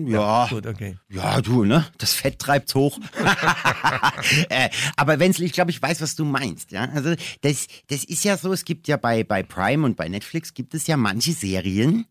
Ja, 0.06 0.46
Gut, 0.48 0.66
okay. 0.66 0.96
ja, 1.08 1.40
du, 1.40 1.64
ne? 1.64 1.86
Das 1.98 2.12
Fett 2.14 2.38
treibt's 2.38 2.74
hoch. 2.74 2.98
äh, 4.48 4.68
aber 4.96 5.18
Wenzel, 5.18 5.44
ich 5.44 5.52
glaube, 5.52 5.70
ich 5.70 5.80
weiß, 5.80 6.00
was 6.00 6.14
du 6.16 6.24
meinst. 6.24 6.70
Ja, 6.72 6.88
also 6.94 7.14
das, 7.42 7.66
das 7.88 8.04
ist 8.04 8.24
ja 8.24 8.36
so. 8.36 8.52
Es 8.52 8.64
gibt 8.64 8.88
ja 8.88 8.96
bei 8.96 9.24
bei 9.24 9.42
Prime 9.42 9.84
und 9.84 9.96
bei 9.96 10.08
Netflix 10.08 10.54
gibt 10.54 10.74
es 10.74 10.86
ja 10.86 10.96
manche 10.96 11.32
Serien, 11.32 12.06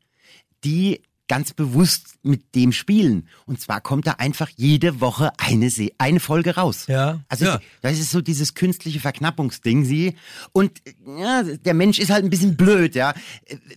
die 0.63 1.01
ganz 1.29 1.53
bewusst 1.53 2.15
mit 2.23 2.53
dem 2.55 2.73
spielen. 2.73 3.29
Und 3.45 3.61
zwar 3.61 3.79
kommt 3.79 4.05
da 4.07 4.13
einfach 4.17 4.49
jede 4.57 4.99
Woche 4.99 5.31
eine, 5.37 5.69
Se 5.69 5.91
eine 5.97 6.19
Folge 6.19 6.55
raus. 6.55 6.85
Ja, 6.87 7.21
Also 7.29 7.45
ja. 7.45 7.59
das 7.81 7.93
ist 7.99 8.11
so 8.11 8.19
dieses 8.19 8.55
künstliche 8.55 8.99
Verknappungsding, 8.99 9.85
sie. 9.85 10.15
Und 10.51 10.81
ja, 11.17 11.43
der 11.43 11.73
Mensch 11.73 11.99
ist 11.99 12.09
halt 12.09 12.25
ein 12.25 12.29
bisschen 12.29 12.57
blöd, 12.57 12.95
ja. 12.95 13.13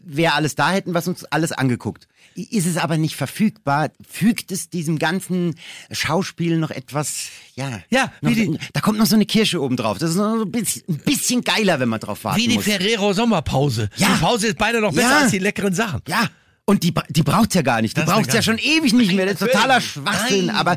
Wer 0.02 0.34
alles 0.34 0.56
da 0.56 0.72
hätten, 0.72 0.94
was 0.94 1.06
uns 1.06 1.24
alles 1.26 1.52
angeguckt. 1.52 2.08
Ist 2.34 2.66
es 2.66 2.76
aber 2.78 2.96
nicht 2.98 3.14
verfügbar, 3.14 3.90
fügt 4.08 4.50
es 4.50 4.68
diesem 4.70 4.98
ganzen 4.98 5.54
Schauspiel 5.92 6.56
noch 6.58 6.70
etwas, 6.70 7.26
ja. 7.54 7.80
Ja, 7.90 8.10
noch, 8.22 8.30
wie 8.30 8.34
die- 8.34 8.58
da 8.72 8.80
kommt 8.80 8.98
noch 8.98 9.06
so 9.06 9.14
eine 9.14 9.26
Kirsche 9.26 9.60
oben 9.62 9.76
drauf. 9.76 9.98
Das 9.98 10.10
ist 10.10 10.16
noch 10.16 10.36
so 10.38 10.42
ein 10.44 10.50
bisschen, 10.50 10.82
ein 10.88 10.98
bisschen 11.04 11.42
geiler, 11.42 11.78
wenn 11.80 11.90
man 11.90 12.00
drauf 12.00 12.24
warten 12.24 12.40
Wie 12.40 12.48
die. 12.48 12.58
Ferrero 12.58 13.12
Sommerpause. 13.12 13.90
Ja. 13.96 14.08
Die 14.14 14.20
Pause 14.20 14.46
ist 14.48 14.58
beide 14.58 14.80
noch 14.80 14.92
besser 14.94 15.10
Ja. 15.10 15.18
als 15.18 15.30
die 15.32 15.38
leckeren 15.38 15.74
Sachen. 15.74 16.00
Ja. 16.08 16.28
Und 16.64 16.84
die, 16.84 16.94
die 17.10 17.22
braucht's 17.22 17.54
ja 17.54 17.62
gar 17.62 17.82
nicht. 17.82 17.96
Die 17.96 18.00
Das 18.00 18.08
ist 18.08 18.14
braucht's 18.14 18.28
eine 18.28 18.36
ja 18.36 18.42
schon 18.42 18.58
ewig 18.58 18.92
nicht 18.92 19.12
mehr. 19.14 19.26
Das 19.26 19.40
ist 19.40 19.52
totaler. 19.52 19.80
Schwachsinn. 19.80 20.46
Nein. 20.46 20.56
Aber 20.56 20.76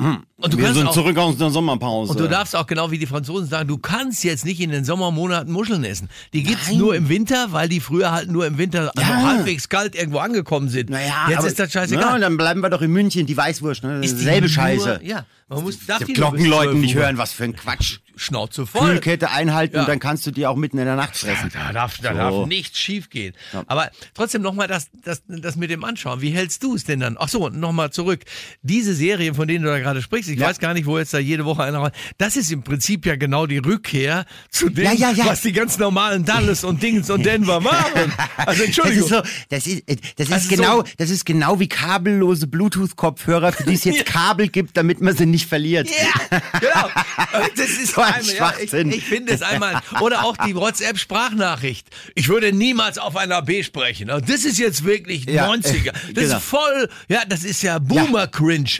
Und 0.00 0.52
du 0.52 0.56
wir 0.58 0.64
kannst 0.64 0.78
sind 0.78 0.86
auch, 0.88 0.92
zurück 0.92 1.16
aus 1.18 1.36
der 1.38 1.50
Sommerpause. 1.50 2.12
Und 2.12 2.20
du 2.20 2.28
darfst 2.28 2.54
auch 2.54 2.66
genau 2.68 2.90
wie 2.92 2.98
die 2.98 3.06
Franzosen 3.06 3.48
sagen, 3.48 3.66
du 3.68 3.78
kannst 3.78 4.22
jetzt 4.22 4.44
nicht 4.44 4.60
in 4.60 4.70
den 4.70 4.84
Sommermonaten 4.84 5.52
Muscheln 5.52 5.82
essen. 5.82 6.08
Die 6.32 6.44
gibt's 6.44 6.68
Nein. 6.68 6.78
nur 6.78 6.94
im 6.94 7.08
Winter, 7.08 7.52
weil 7.52 7.68
die 7.68 7.80
früher 7.80 8.12
halt 8.12 8.30
nur 8.30 8.46
im 8.46 8.58
Winter 8.58 8.92
also 8.96 9.10
Ja. 9.10 9.22
halbwegs 9.22 9.68
kalt 9.68 9.96
irgendwo 9.96 10.18
angekommen 10.18 10.68
sind. 10.68 10.90
Naja, 10.90 11.26
jetzt 11.28 11.38
aber, 11.38 11.46
ist 11.48 11.58
das 11.58 11.72
Ja, 11.74 11.80
scheißegal. 11.82 12.20
dann 12.20 12.36
bleiben 12.36 12.60
wir 12.60 12.70
doch 12.70 12.82
in 12.82 12.92
München, 12.92 13.26
die 13.26 13.36
Weißwurst, 13.36 13.82
ne? 13.82 14.00
Ist 14.04 14.18
die 14.18 14.24
Selbe 14.24 14.46
nur- 14.46 14.48
Scheiße. 14.50 15.00
Ja, 15.02 15.26
man 15.48 15.62
muss 15.64 15.84
darf 15.86 15.98
Die 15.98 16.12
die 16.12 16.20
nur 16.20 16.30
bis 16.32 16.42
Glockenleuten 16.42 16.70
12 16.72 16.80
nicht 16.82 16.96
Uhr. 16.96 17.02
hören, 17.02 17.18
was 17.18 17.32
für 17.32 17.44
ein 17.44 17.56
Quatsch. 17.56 17.98
Schnauze 18.18 18.66
voll. 18.66 18.90
Kühlkette 18.90 19.30
einhalten 19.30 19.76
Ja. 19.76 19.82
und 19.82 19.88
dann 19.88 20.00
kannst 20.00 20.26
du 20.26 20.30
die 20.30 20.46
auch 20.46 20.56
mitten 20.56 20.78
in 20.78 20.84
der 20.84 20.96
Nacht 20.96 21.16
fressen. 21.16 21.50
Da 21.54 21.72
darf, 21.72 21.98
da 22.02 22.10
So. 22.12 22.16
darf 22.18 22.46
nichts 22.48 22.78
schief 22.78 23.08
gehen. 23.10 23.32
Aber 23.66 23.90
trotzdem 24.14 24.42
nochmal 24.42 24.68
das, 24.68 24.88
das, 25.04 25.22
das 25.26 25.56
mit 25.56 25.70
dem 25.70 25.84
Anschauen. 25.84 26.20
Wie 26.20 26.30
hältst 26.30 26.62
du 26.62 26.74
es 26.74 26.84
denn 26.84 27.00
dann? 27.00 27.16
Ach 27.18 27.28
so, 27.28 27.48
nochmal 27.48 27.90
zurück. 27.90 28.24
Diese 28.62 28.94
Serien, 28.94 29.34
von 29.34 29.46
denen 29.48 29.64
du 29.64 29.70
da 29.70 29.78
gerade 29.78 30.02
sprichst, 30.02 30.28
ich 30.30 30.38
Ja. 30.38 30.48
weiß 30.48 30.58
gar 30.58 30.74
nicht, 30.74 30.86
wo 30.86 30.98
jetzt 30.98 31.14
da 31.14 31.18
jede 31.18 31.44
Woche 31.44 31.62
einer 31.62 31.80
rein. 31.82 31.92
Das 32.18 32.36
ist 32.36 32.50
im 32.50 32.62
Prinzip 32.62 33.06
ja 33.06 33.16
genau 33.16 33.46
die 33.46 33.58
Rückkehr 33.58 34.26
zu 34.50 34.68
dem, 34.68 34.84
Ja, 34.84 34.92
ja, 34.92 35.10
ja. 35.12 35.26
was 35.26 35.42
die 35.42 35.52
ganz 35.52 35.78
normalen 35.78 36.24
Dallas 36.24 36.64
und 36.64 36.82
Dings 36.82 37.08
und 37.10 37.24
Denver 37.24 37.60
machen. 37.60 38.12
Also 38.36 38.62
Entschuldigung. 38.64 39.08
Das 39.10 39.26
ist, 39.26 39.32
so, 39.32 39.44
das 39.50 39.66
ist, 39.66 39.88
äh, 39.88 39.96
das 40.16 40.26
ist 40.28 40.32
Also 40.32 40.48
genau, 40.48 40.76
so- 40.78 40.84
das 40.96 41.10
ist 41.10 41.24
genau 41.26 41.60
wie 41.60 41.68
kabellose 41.68 42.46
Bluetooth-Kopfhörer, 42.46 43.52
für 43.52 43.64
die 43.64 43.74
es 43.74 43.84
jetzt 43.84 44.06
Kabel 44.06 44.48
gibt, 44.48 44.76
damit 44.76 45.00
man 45.00 45.16
sie 45.16 45.26
nicht 45.26 45.48
verliert. 45.48 45.88
Ja, 45.88 46.38
genau. 46.60 46.88
Das 47.56 47.68
ist 47.70 47.94
So 47.94 48.02
ein 48.08 48.14
einmal, 48.20 48.34
ja, 48.34 48.50
ich, 48.60 48.70
Schwachsinn. 48.70 48.92
ich 48.92 49.04
finde 49.04 49.32
es 49.32 49.42
einmal. 49.42 49.80
Oder 50.00 50.24
auch 50.24 50.36
die 50.36 50.54
WhatsApp-Sprachnachricht. 50.54 51.86
Ich 52.14 52.28
würde 52.28 52.52
niemals 52.52 52.98
auf 52.98 53.16
einer 53.16 53.42
B 53.42 53.62
sprechen. 53.62 54.10
Also 54.10 54.24
Das 54.26 54.44
ist 54.44 54.58
jetzt 54.58 54.84
wirklich 54.84 55.24
Ja, 55.26 55.48
90er. 55.48 55.88
äh, 55.88 55.92
Das 56.14 56.24
genau. 56.24 56.36
ist 56.38 56.44
voll, 56.44 56.88
ja, 57.08 57.22
das 57.28 57.44
ist 57.44 57.62
ja 57.62 57.78
Boomer-Cringe. 57.78 58.70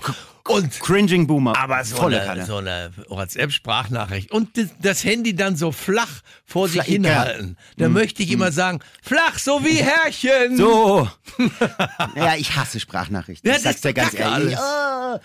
Und 0.45 0.81
Cringing 0.81 1.27
Boomer. 1.27 1.55
aber 1.59 1.85
so 1.85 1.97
Volle 1.97 2.23
eine, 2.27 2.47
so 2.47 2.57
eine 2.57 2.91
WhatsApp-Sprachnachricht 3.09 4.31
und 4.31 4.49
das, 4.81 5.05
Handy 5.05 5.37
dann 5.37 5.57
so 5.57 5.73
flach 5.73 6.09
vor 6.47 6.69
sich 6.69 6.77
Flach- 6.77 6.89
Mhm. 6.89 6.93
hinhalten. 7.05 7.57
Da 7.77 7.91
möchte 7.91 8.23
ich 8.23 8.31
immer 8.31 8.51
sagen, 8.51 8.81
flach 9.03 9.39
so 9.39 9.63
wie 9.63 9.75
Herrchen. 9.83 10.57
So. 10.57 11.07
ja, 12.17 12.35
ich 12.37 12.57
hasse 12.57 12.81
Sprachnachrichten. 12.81 13.47
Ja, 13.51 13.59
ich 13.59 13.63
das 13.63 13.73
sag's 13.75 13.81
dir 13.83 13.93
ganz 13.93 14.15
ehrlich. 14.15 14.57
alles. 14.57 15.21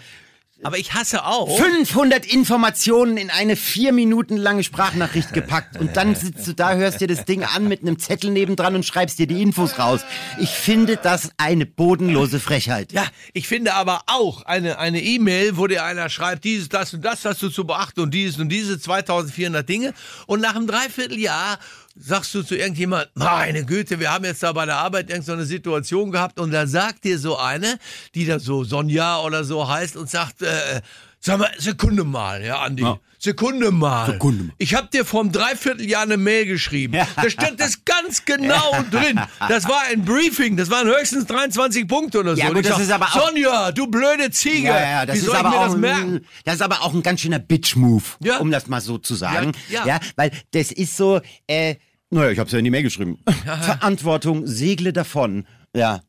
Aber 0.64 0.78
ich 0.78 0.94
hasse 0.94 1.26
auch. 1.26 1.58
500 1.58 2.26
Informationen 2.26 3.18
in 3.18 3.30
eine 3.30 3.56
vier 3.56 3.92
Minuten 3.92 4.38
lange 4.38 4.64
Sprachnachricht 4.64 5.34
gepackt 5.34 5.80
und 5.80 5.98
dann 5.98 6.16
sitzt 6.16 6.48
du 6.48 6.54
da, 6.54 6.74
hörst 6.74 7.02
dir 7.02 7.08
das 7.08 7.26
Ding 7.26 7.44
an 7.44 7.68
mit 7.68 7.82
einem 7.82 8.00
Zettel 8.00 8.32
nebendran 8.32 8.76
und 8.76 8.86
schreibst 8.86 9.20
dir 9.20 9.28
die 9.28 9.42
Infos 9.42 9.78
raus. 9.78 10.02
Ich 10.40 10.50
finde 10.50 10.98
das 10.98 11.32
eine 11.38 11.66
bodenlose 11.66 12.40
Frechheit. 12.40 12.94
Ja, 12.94 13.06
ich 13.34 13.48
finde 13.48 13.74
aber 13.74 14.02
auch 14.08 14.44
eine 14.44 14.80
eine 14.80 15.02
E-Mail, 15.02 15.58
wo 15.58 15.68
dir 15.68 15.84
einer 15.84 16.10
schreibt, 16.10 16.44
dieses, 16.44 16.70
das 16.70 16.94
und 16.94 17.04
das 17.04 17.26
hast 17.26 17.42
du 17.42 17.50
zu 17.50 17.66
beachten 17.66 18.02
und 18.02 18.14
dieses 18.14 18.40
und 18.40 18.50
diese 18.50 18.80
2400 18.80 19.68
Dinge 19.68 19.94
und 20.28 20.42
nach 20.42 20.56
einem 20.56 20.68
Dreivierteljahr 20.68 21.60
sagst 21.96 22.34
du 22.34 22.44
zu 22.44 22.56
irgendjemand, 22.56 23.10
meine 23.14 23.66
Güte, 23.66 24.00
wir 24.00 24.12
haben 24.12 24.26
jetzt 24.26 24.44
da 24.44 24.52
bei 24.52 24.66
der 24.66 24.78
Arbeit 24.78 25.10
irgendeine 25.10 25.46
Situation 25.46 26.12
gehabt 26.12 26.40
und 26.40 26.52
da 26.52 26.66
sagt 26.66 27.04
dir 27.04 27.20
so 27.20 27.38
eine, 27.38 27.78
die 28.16 28.26
da 28.26 28.40
so 28.40 28.64
Sonja 28.64 29.20
oder 29.20 29.44
so 29.44 29.68
heißt 29.68 29.96
und 29.96 30.10
sagt, 30.10 30.42
äh, 30.42 30.82
sag 31.24 31.40
mal, 31.40 31.50
Sekunde 31.58 32.04
mal, 32.04 32.44
ja, 32.44 32.60
Andi. 32.62 32.84
Ja. 32.84 33.00
Sekunde 33.18 33.72
mal. 33.72 34.12
Sekunde 34.12 34.44
mal. 34.46 34.54
Ich 34.58 34.76
habe 34.76 34.90
dir 34.92 35.06
vor 35.06 35.22
einem 35.22 35.32
Dreivierteljahr 35.32 36.04
eine 36.04 36.18
Mail 36.18 36.46
geschrieben. 36.46 36.96
Ja. 36.96 37.08
Da 37.16 37.30
stand 37.30 37.60
das 37.62 37.86
ganz 37.86 38.26
genau 38.26 38.72
drin. 38.92 39.18
Das 39.48 39.66
war 39.70 39.82
ein 39.90 40.04
Briefing. 40.04 40.58
Das 40.58 40.70
waren 40.70 40.88
höchstens 40.88 41.26
23 41.28 41.88
Punkte 41.88 42.20
oder 42.20 42.36
so. 42.36 42.42
Ja, 42.42 42.50
gut, 42.50 42.58
ich 42.58 42.68
das 42.68 42.80
ist 42.82 42.92
aber 42.92 43.06
auch- 43.06 43.28
Sonja, 43.30 43.72
du 43.72 43.88
blöde 43.88 44.30
Ziege. 44.32 44.68
Ja, 44.68 44.80
ja, 44.82 45.06
das 45.06 45.16
Wie 45.16 45.20
ist 45.20 45.26
soll 45.28 45.36
ich 45.36 45.40
aber 45.40 45.50
mir 45.52 45.58
auch 45.60 45.66
das 45.68 45.78
merken? 45.78 46.16
ein, 46.16 46.26
das 46.44 46.56
ist 46.56 46.62
aber 46.62 46.82
auch 46.82 46.94
ein 46.94 47.02
ganz 47.02 47.22
schöner 47.22 47.40
Bitch-Move, 47.40 48.04
Ja. 48.20 48.38
um 48.40 48.52
das 48.52 48.68
mal 48.68 48.82
so 48.82 48.98
zu 48.98 49.16
sagen. 49.16 49.54
Ja, 49.70 49.86
ja. 49.88 50.00
weil 50.18 50.32
das 50.52 50.74
ist 50.74 50.98
so, 50.98 51.22
äh, 51.48 51.76
naja, 52.10 52.30
ich 52.32 52.40
hab's 52.40 52.52
ja 52.52 52.58
in 52.60 52.66
die 52.66 52.72
Mail 52.72 52.84
geschrieben. 52.84 53.20
Verantwortung, 53.46 54.46
segle 54.46 54.92
davon. 54.92 55.48
Ja. 55.74 56.02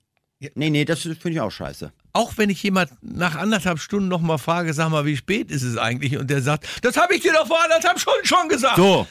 Nee, 0.57 0.71
nee, 0.71 0.85
das 0.85 1.03
finde 1.03 1.31
ich 1.31 1.41
auch 1.41 1.51
scheiße. 1.53 1.93
Auch 2.17 2.35
wenn 2.37 2.49
ich 2.49 2.63
jemand 2.63 2.91
nach 3.03 3.35
anderthalb 3.35 3.81
Stunden 3.81 4.09
noch 4.09 4.21
mal 4.21 4.39
frage, 4.39 4.73
sag 4.73 4.89
mal, 4.89 5.05
wie 5.05 5.17
spät 5.17 5.51
ist 5.51 5.63
es 5.63 5.77
eigentlich? 5.77 6.17
Und 6.17 6.31
der 6.31 6.43
sagt, 6.43 6.67
das 6.83 6.97
habe 6.97 7.17
ich 7.17 7.23
dir 7.23 7.33
doch 7.33 7.49
vor 7.49 7.63
anderthalb 7.63 7.99
Stunden 7.99 8.25
schon 8.25 8.49
gesagt. 8.49 8.77
So. 8.77 9.07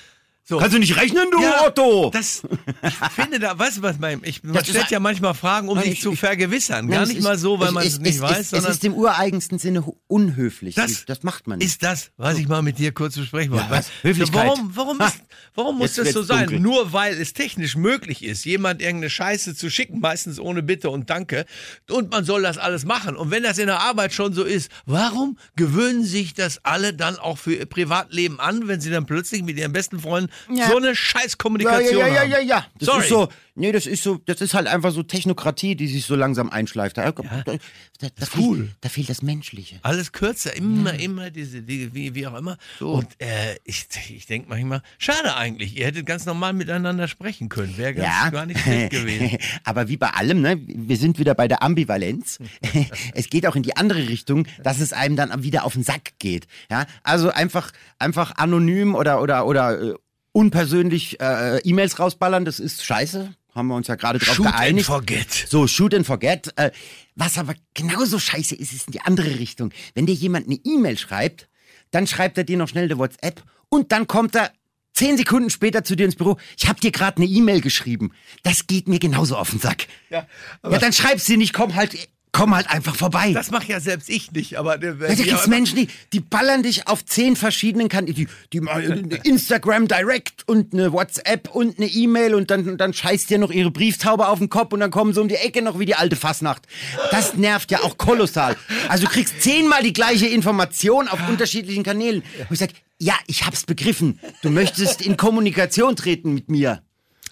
So. 0.46 0.58
Kannst 0.58 0.76
du 0.76 0.80
nicht 0.80 0.98
rechnen, 0.98 1.32
du 1.32 1.38
Otto? 1.66 2.10
Das, 2.14 2.44
ich 2.86 2.94
finde 3.16 3.40
da, 3.40 3.58
weißt 3.58 3.78
du 3.78 3.82
was, 3.82 3.98
mein, 3.98 4.20
ich, 4.26 4.44
man 4.44 4.54
Das 4.56 4.64
ist 4.68 4.72
stellt 4.76 4.92
ja 4.92 5.00
manchmal 5.00 5.34
Fragen, 5.36 5.70
um 5.70 5.76
Nein, 5.76 5.86
sich 5.86 5.94
ich- 5.94 6.02
zu 6.02 6.16
vergewissern. 6.18 6.88
Nein, 6.88 7.00
Gar 7.00 7.06
nicht 7.06 7.18
ist- 7.20 7.24
mal 7.24 7.38
so, 7.38 7.62
weil 7.62 7.72
man 7.72 7.86
es 7.88 7.98
nicht 8.00 8.16
es, 8.16 8.22
weiß, 8.22 8.50
sondern 8.50 8.72
es 8.72 8.78
ist 8.78 8.84
im 8.84 8.94
ureigensten 8.94 9.58
Sinne 9.58 9.86
unhöflich. 10.08 10.76
Das 10.76 11.06
das 11.06 11.24
macht 11.24 11.48
man 11.48 11.60
nicht. 11.60 11.68
ist 11.70 11.82
das, 11.82 12.12
was 12.18 12.38
ich 12.38 12.50
mal 12.50 12.62
mit 12.62 12.78
dir 12.78 12.92
kurz 12.92 13.16
besprechen 13.16 13.52
wollte. 13.54 13.66
Ja, 13.66 13.72
was? 13.72 13.90
Höflichkeit. 14.02 14.48
Warum, 14.48 14.72
warum, 14.76 15.00
ist, 15.00 15.16
warum 15.56 15.78
muss 15.78 15.94
das 15.94 16.12
so 16.12 16.22
sein? 16.24 16.40
dunkel. 16.48 16.60
Nur 16.60 16.92
weil 16.92 17.14
es 17.22 17.32
technisch 17.32 17.78
möglich 17.78 18.22
ist, 18.22 18.44
jemand 18.44 18.82
irgendeine 18.82 19.10
Scheiße 19.10 19.56
zu 19.56 19.70
schicken, 19.70 20.02
meistens 20.02 20.42
ohne 20.42 20.62
Bitte 20.62 20.90
und 20.90 21.10
Danke, 21.10 21.46
und 21.90 22.12
man 22.12 22.26
soll 22.26 22.42
das 22.42 22.58
alles 22.58 22.84
machen. 22.84 23.16
Und 23.16 23.32
wenn 23.32 23.44
das 23.44 23.60
in 23.60 23.68
der 23.68 23.80
Arbeit 23.80 24.14
schon 24.14 24.34
so 24.34 24.44
ist, 24.44 24.70
warum 24.86 25.38
gewöhnen 25.56 26.04
sich 26.04 26.34
das 26.34 26.60
alle 26.66 26.94
dann 26.94 27.16
auch 27.18 27.38
für 27.38 27.54
ihr 27.56 27.66
Privatleben 27.66 28.42
an, 28.42 28.68
wenn 28.68 28.82
sie 28.82 28.90
dann 28.92 29.06
plötzlich 29.06 29.42
mit 29.44 29.58
ihren 29.58 29.72
besten 29.72 30.02
Freunden 30.02 30.32
Ja. 30.50 30.68
so 30.68 30.78
eine 30.78 30.88
ja, 30.88 30.96
Scheißkommunikation 30.96 32.00
ja, 32.00 32.08
ja, 32.08 32.22
haben? 32.22 32.32
ja, 32.32 32.40
ja. 32.40 32.66
Das 32.80 32.88
Sorry. 32.88 33.04
ist 33.04 33.10
so, 33.10 33.30
nee, 33.56 33.72
das 33.72 33.86
ist 33.86 34.04
so, 34.04 34.20
das 34.26 34.42
ist 34.42 34.54
halt 34.54 34.68
einfach 34.68 34.92
so 34.92 35.04
Technokratie, 35.04 35.76
die 35.76 35.88
sich 35.88 36.06
so 36.06 36.16
langsam 36.16 36.50
einschleift. 36.50 36.98
Da, 36.98 37.12
da, 37.12 37.22
da, 37.22 37.58
da, 38.00 38.10
cool. 38.38 38.58
fehlt, 38.58 38.76
da 38.82 38.90
fehlt 38.90 39.10
das 39.10 39.22
Menschliche. 39.22 39.80
Alles 39.82 40.12
kürzer, 40.12 40.56
immer, 40.56 40.94
immer 41.00 41.30
diese, 41.30 41.62
die, 41.62 41.94
wie, 41.94 42.16
wie 42.16 42.28
auch 42.28 42.38
immer. 42.38 42.58
Und 42.80 43.08
äh, 43.20 43.56
ich, 43.64 43.88
ich 44.10 44.26
denke 44.26 44.50
manchmal, 44.50 44.82
schade 44.98 45.36
eigentlich, 45.36 45.78
ihr 45.78 45.86
hättet 45.86 46.06
ganz 46.06 46.26
normal 46.26 46.54
miteinander 46.54 47.08
sprechen 47.08 47.50
können. 47.50 47.78
Wäre 47.78 47.94
ganz 47.94 48.08
Ja, 48.08 48.30
gar 48.30 48.46
nicht 48.46 48.60
schlecht 48.60 48.92
gewesen. 48.92 49.38
aber 49.64 49.88
wie 49.88 49.98
bei 49.98 50.10
allem, 50.10 50.42
ne, 50.42 50.60
wir 50.66 50.98
sind 50.98 51.20
wieder 51.20 51.36
bei 51.36 51.48
der 51.48 51.64
Ambivalenz. 51.64 52.40
es 53.14 53.30
geht 53.30 53.46
auch 53.48 53.56
in 53.56 53.64
die 53.64 53.76
andere 53.78 54.08
Richtung, 54.08 54.48
dass 54.64 54.80
es 54.80 54.94
einem 54.94 55.16
dann 55.16 55.44
wieder 55.44 55.66
auf 55.66 55.74
den 55.74 55.84
Sack 55.84 56.14
geht. 56.20 56.48
Ja, 56.70 56.86
also 57.04 57.30
einfach, 57.30 57.72
einfach 58.00 58.34
anonym 58.38 58.96
oder 58.96 59.22
oder 59.22 59.46
oder 59.46 59.82
äh, 59.82 59.94
unpersönlich 60.34 61.20
äh, 61.22 61.60
E-Mails 61.60 62.00
rausballern, 62.00 62.44
das 62.44 62.60
ist 62.60 62.84
scheiße. 62.84 63.34
Haben 63.56 63.68
wir 63.68 63.76
uns 63.76 63.88
ja 63.88 63.96
gerade 63.96 64.18
drauf 64.20 64.36
Shoot 64.36 64.48
and 64.48 64.56
geeinigt. 64.56 64.88
forget. 64.88 65.32
So, 65.48 65.68
shoot 65.68 65.94
and 65.94 66.06
forget. 66.06 66.52
Äh, 66.58 66.72
was 67.16 67.38
aber 67.38 67.54
genauso 67.76 68.18
scheiße 68.20 68.56
ist, 68.56 68.74
ist 68.74 68.88
in 68.88 68.94
die 68.94 69.02
andere 69.02 69.40
Richtung. 69.40 69.72
Wenn 69.94 70.08
dir 70.08 70.16
jemand 70.16 70.48
eine 70.48 70.56
E-Mail 70.64 70.98
schreibt, 70.98 71.48
dann 71.92 72.08
schreibt 72.08 72.38
er 72.38 72.44
dir 72.44 72.58
noch 72.58 72.68
schnell 72.68 72.86
eine 72.86 72.98
WhatsApp 72.98 73.44
und 73.70 73.92
dann 73.92 74.08
kommt 74.08 74.36
er 74.36 74.52
zehn 74.94 75.18
Sekunden 75.18 75.52
später 75.52 75.84
zu 75.84 75.96
dir 75.96 76.06
ins 76.06 76.16
Büro. 76.16 76.38
Ich 76.58 76.68
habe 76.68 76.80
dir 76.80 76.92
gerade 76.92 77.18
eine 77.18 77.26
E-Mail 77.28 77.62
geschrieben. 77.62 78.12
Das 78.42 78.66
geht 78.66 78.88
mir 78.88 78.98
genauso 79.00 79.38
auf 79.38 79.52
den 79.52 79.60
Sack. 79.60 79.88
Ja, 80.10 80.28
Ja, 80.68 80.80
dann 80.80 80.94
schreibst 80.94 81.30
du 81.30 81.38
nicht, 81.38 81.54
komm 81.54 81.76
halt, 81.76 81.96
komm 82.34 82.54
halt 82.54 82.70
einfach 82.70 82.96
vorbei. 82.96 83.32
Das 83.32 83.52
mache 83.52 83.68
ja 83.68 83.80
selbst 83.80 84.10
ich 84.10 84.32
nicht, 84.32 84.58
aber 84.58 84.78
der, 84.78 84.96
Ja, 85.00 85.16
da 85.16 85.24
gibt's 85.24 85.48
Menschen, 85.48 85.78
die, 85.78 85.88
die 86.12 86.20
ballern 86.20 86.64
dich 86.64 86.88
auf 86.88 87.06
zehn 87.06 87.36
verschiedenen 87.36 87.88
Kanälen. 87.88 88.16
Die, 88.16 88.28
die 88.52 88.60
mal 88.60 88.82
eine 88.82 89.16
Instagram 89.24 89.88
Direct 89.88 90.44
und 90.48 90.74
eine 90.74 90.92
WhatsApp 90.92 91.50
und 91.54 91.78
eine 91.78 91.88
E-Mail 91.88 92.36
und 92.36 92.52
dann, 92.52 92.78
dann 92.78 92.94
scheißt 92.94 93.30
dir 93.30 93.38
noch 93.38 93.52
ihre 93.52 93.72
Brieftaube 93.72 94.28
auf 94.28 94.40
den 94.40 94.50
Kopf 94.50 94.74
und 94.74 94.82
dann 94.82 94.92
kommen 94.92 95.14
sie 95.14 95.22
um 95.22 95.28
die 95.28 95.36
Ecke 95.36 95.62
noch 95.62 95.80
wie 95.80 95.86
die 95.86 95.96
alte 95.96 96.16
Fassnacht. 96.16 96.64
Das 97.12 97.36
nervt 97.36 97.72
ja 97.72 97.82
auch 97.82 97.98
kolossal. 97.98 98.58
Also 98.90 99.06
du 99.06 99.12
kriegst 99.12 99.42
zehnmal 99.42 99.84
die 99.84 99.94
gleiche 99.94 100.28
Information 100.28 101.08
auf 101.08 101.20
unterschiedlichen 101.30 101.84
Kanälen. 101.84 102.24
Und 102.40 102.52
ich 102.52 102.60
sag, 102.60 102.72
ja, 103.00 103.14
ich 103.28 103.46
hab's 103.46 103.64
begriffen. 103.66 104.20
Du 104.42 104.50
möchtest 104.50 105.06
in 105.06 105.18
Kommunikation 105.18 105.96
treten 105.96 106.34
mit 106.34 106.50
mir. 106.50 106.82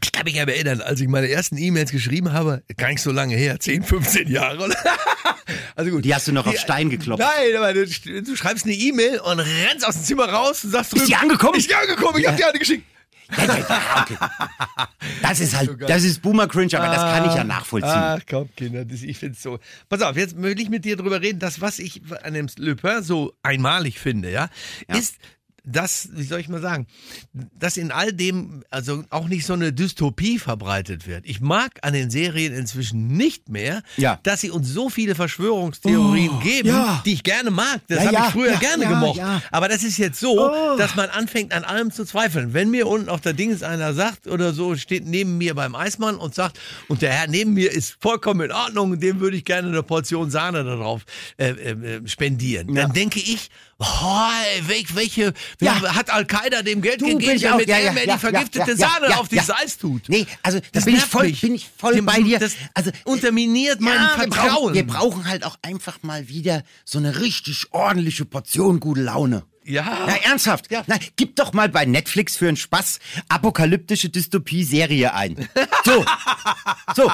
Ich 0.03 0.11
kann 0.11 0.23
mich 0.25 0.35
ja 0.35 0.43
erinnern, 0.43 0.81
als 0.81 0.99
ich 0.99 1.07
meine 1.07 1.29
ersten 1.29 1.57
E-Mails 1.57 1.91
geschrieben 1.91 2.33
habe, 2.33 2.63
gar 2.77 2.89
nicht 2.89 3.01
so 3.01 3.11
lange 3.11 3.35
her, 3.35 3.59
10, 3.59 3.83
15 3.83 4.27
Jahre. 4.29 4.65
oder? 4.65 4.75
also 5.75 5.91
gut. 5.91 6.05
Die 6.05 6.13
hast 6.13 6.27
du 6.27 6.31
noch 6.31 6.47
auf 6.47 6.57
Stein 6.57 6.89
geklopft. 6.89 7.23
Nein, 7.23 7.55
aber 7.55 7.73
du, 7.73 7.85
du 7.85 8.35
schreibst 8.35 8.65
eine 8.65 8.73
E-Mail 8.73 9.19
und 9.19 9.39
rennst 9.39 9.85
aus 9.85 9.95
dem 9.95 10.03
Zimmer 10.03 10.29
raus 10.29 10.63
und 10.63 10.71
sagst 10.71 10.93
Ist 10.93 11.07
die 11.07 11.15
angekommen? 11.15 11.55
Ist 11.55 11.69
die 11.69 11.75
angekommen? 11.75 12.19
Ich 12.19 12.27
hab 12.27 12.35
die 12.35 12.43
eine 12.43 12.57
geschickt. 12.57 12.83
Ja, 13.37 13.45
ja, 13.45 13.57
ja, 13.57 14.01
okay. 14.01 14.17
Das 15.21 15.39
ist 15.39 15.55
halt, 15.55 15.69
das 15.87 16.03
ist 16.03 16.21
Boomer 16.21 16.47
Cringe, 16.47 16.77
aber 16.77 16.93
das 16.93 17.01
kann 17.01 17.29
ich 17.29 17.35
ja 17.35 17.43
nachvollziehen. 17.43 17.91
Ach 17.93 18.19
komm, 18.29 18.49
Kinder, 18.55 18.83
ich 18.89 19.17
find's 19.17 19.41
so. 19.41 19.59
Pass 19.87 20.01
auf, 20.01 20.17
jetzt 20.17 20.41
will 20.41 20.59
ich 20.59 20.69
mit 20.69 20.83
dir 20.83 20.97
drüber 20.97 21.21
reden. 21.21 21.39
Das, 21.39 21.61
was 21.61 21.79
ich 21.79 22.01
an 22.23 22.33
dem 22.33 22.47
Le 22.57 22.75
Pen 22.75 23.03
so 23.03 23.33
einmalig 23.41 23.99
finde, 23.99 24.29
ja, 24.31 24.49
ist, 24.87 25.15
dass, 25.63 26.09
wie 26.13 26.23
soll 26.23 26.39
ich 26.39 26.49
mal 26.49 26.61
sagen, 26.61 26.87
dass 27.33 27.77
in 27.77 27.91
all 27.91 28.11
dem 28.13 28.63
also 28.71 29.03
auch 29.09 29.27
nicht 29.27 29.45
so 29.45 29.53
eine 29.53 29.71
Dystopie 29.71 30.39
verbreitet 30.39 31.05
wird. 31.07 31.25
Ich 31.27 31.39
mag 31.39 31.79
an 31.83 31.93
den 31.93 32.09
Serien 32.09 32.53
inzwischen 32.53 33.07
nicht 33.07 33.49
mehr, 33.49 33.83
Ja. 33.97 34.19
dass 34.23 34.41
sie 34.41 34.49
uns 34.49 34.69
so 34.69 34.89
viele 34.89 35.13
Verschwörungstheorien 35.13 36.39
geben, 36.39 36.69
ja. 36.69 37.01
die 37.05 37.13
ich 37.13 37.23
gerne 37.23 37.51
mag. 37.51 37.81
Das 37.87 38.03
Ja, 38.03 38.11
habe 38.11 38.27
ich 38.27 38.33
früher 38.33 38.57
gerne 38.57 38.87
gemocht. 38.87 39.21
Aber 39.51 39.67
das 39.67 39.83
ist 39.83 39.97
jetzt 39.97 40.19
so, 40.19 40.51
dass 40.77 40.95
man 40.95 41.09
anfängt 41.09 41.53
an 41.53 41.63
allem 41.63 41.91
zu 41.91 42.05
zweifeln. 42.05 42.53
Wenn 42.53 42.69
mir 42.71 42.87
unten 42.87 43.09
auf 43.09 43.21
der 43.21 43.33
Dings 43.33 43.61
einer 43.63 43.93
sagt 43.93 44.27
oder 44.27 44.53
so, 44.53 44.75
steht 44.75 45.05
neben 45.05 45.37
mir 45.37 45.53
beim 45.53 45.75
Eismann 45.75 46.15
und 46.15 46.33
sagt, 46.33 46.59
und 46.87 47.01
der 47.01 47.11
Herr 47.11 47.27
neben 47.27 47.53
mir 47.53 47.71
ist 47.71 47.97
vollkommen 47.99 48.41
in 48.41 48.51
Ordnung, 48.51 48.99
dem 48.99 49.19
würde 49.19 49.37
ich 49.37 49.45
gerne 49.45 49.67
eine 49.67 49.83
Portion 49.83 50.31
Sahne 50.31 50.63
darauf 50.63 51.03
äh, 51.37 51.49
äh, 51.49 52.07
spendieren. 52.07 52.73
Dann 52.73 52.93
denke 52.93 53.19
ich, 53.19 53.49
oh, 53.81 54.67
welche, 54.67 54.95
welche 54.95 55.33
Ja. 55.59 55.81
hat 55.95 56.09
Al-Qaida 56.09 56.61
dem 56.61 56.81
Geld 56.81 57.01
Du, 57.01 57.05
gegeben, 57.07 57.41
damit 57.41 57.67
Ja, 57.67 57.77
er 57.77 57.93
mir 57.93 58.05
die 58.07 58.17
vergiftete 58.17 58.77
Sahne 58.77 59.19
auf 59.19 59.27
dieses 59.27 59.49
Eis 59.49 59.77
tut? 59.77 60.03
Nee, 60.07 60.25
also 60.43 60.59
da 60.59 60.65
Das 60.73 60.85
bin 60.85 60.95
ich 60.95 61.01
voll, 61.03 61.27
mich. 61.27 61.41
bin 61.41 61.55
ich 61.55 61.69
voll 61.77 61.95
Dem- 61.95 62.05
bei 62.05 62.21
dir. 62.21 62.39
Das 62.39 62.53
also 62.73 62.91
unterminiert 63.05 63.81
mein 63.81 63.93
ja, 63.95 64.11
wir 64.15 64.31
Vertrauen. 64.31 64.49
brauchen, 64.49 64.73
wir 64.73 64.87
brauchen 64.87 65.25
halt 65.27 65.43
auch 65.45 65.57
einfach 65.61 66.03
mal 66.03 66.27
wieder 66.27 66.63
so 66.85 66.99
eine 66.99 67.19
richtig 67.19 67.67
ordentliche 67.71 68.25
Portion 68.25 68.79
gute 68.79 69.01
Laune. 69.01 69.43
Ja. 69.71 70.05
Na, 70.07 70.15
ernsthaft. 70.29 70.71
Ja. 70.71 70.83
Na, 70.87 70.97
gib 71.15 71.35
doch 71.35 71.53
mal 71.53 71.69
bei 71.69 71.85
Netflix 71.85 72.35
für 72.37 72.47
einen 72.47 72.57
Spaß 72.57 72.99
apokalyptische 73.29 74.09
Dystopie-Serie 74.09 75.13
ein. 75.13 75.47
So. 75.85 76.05
so. 76.95 77.11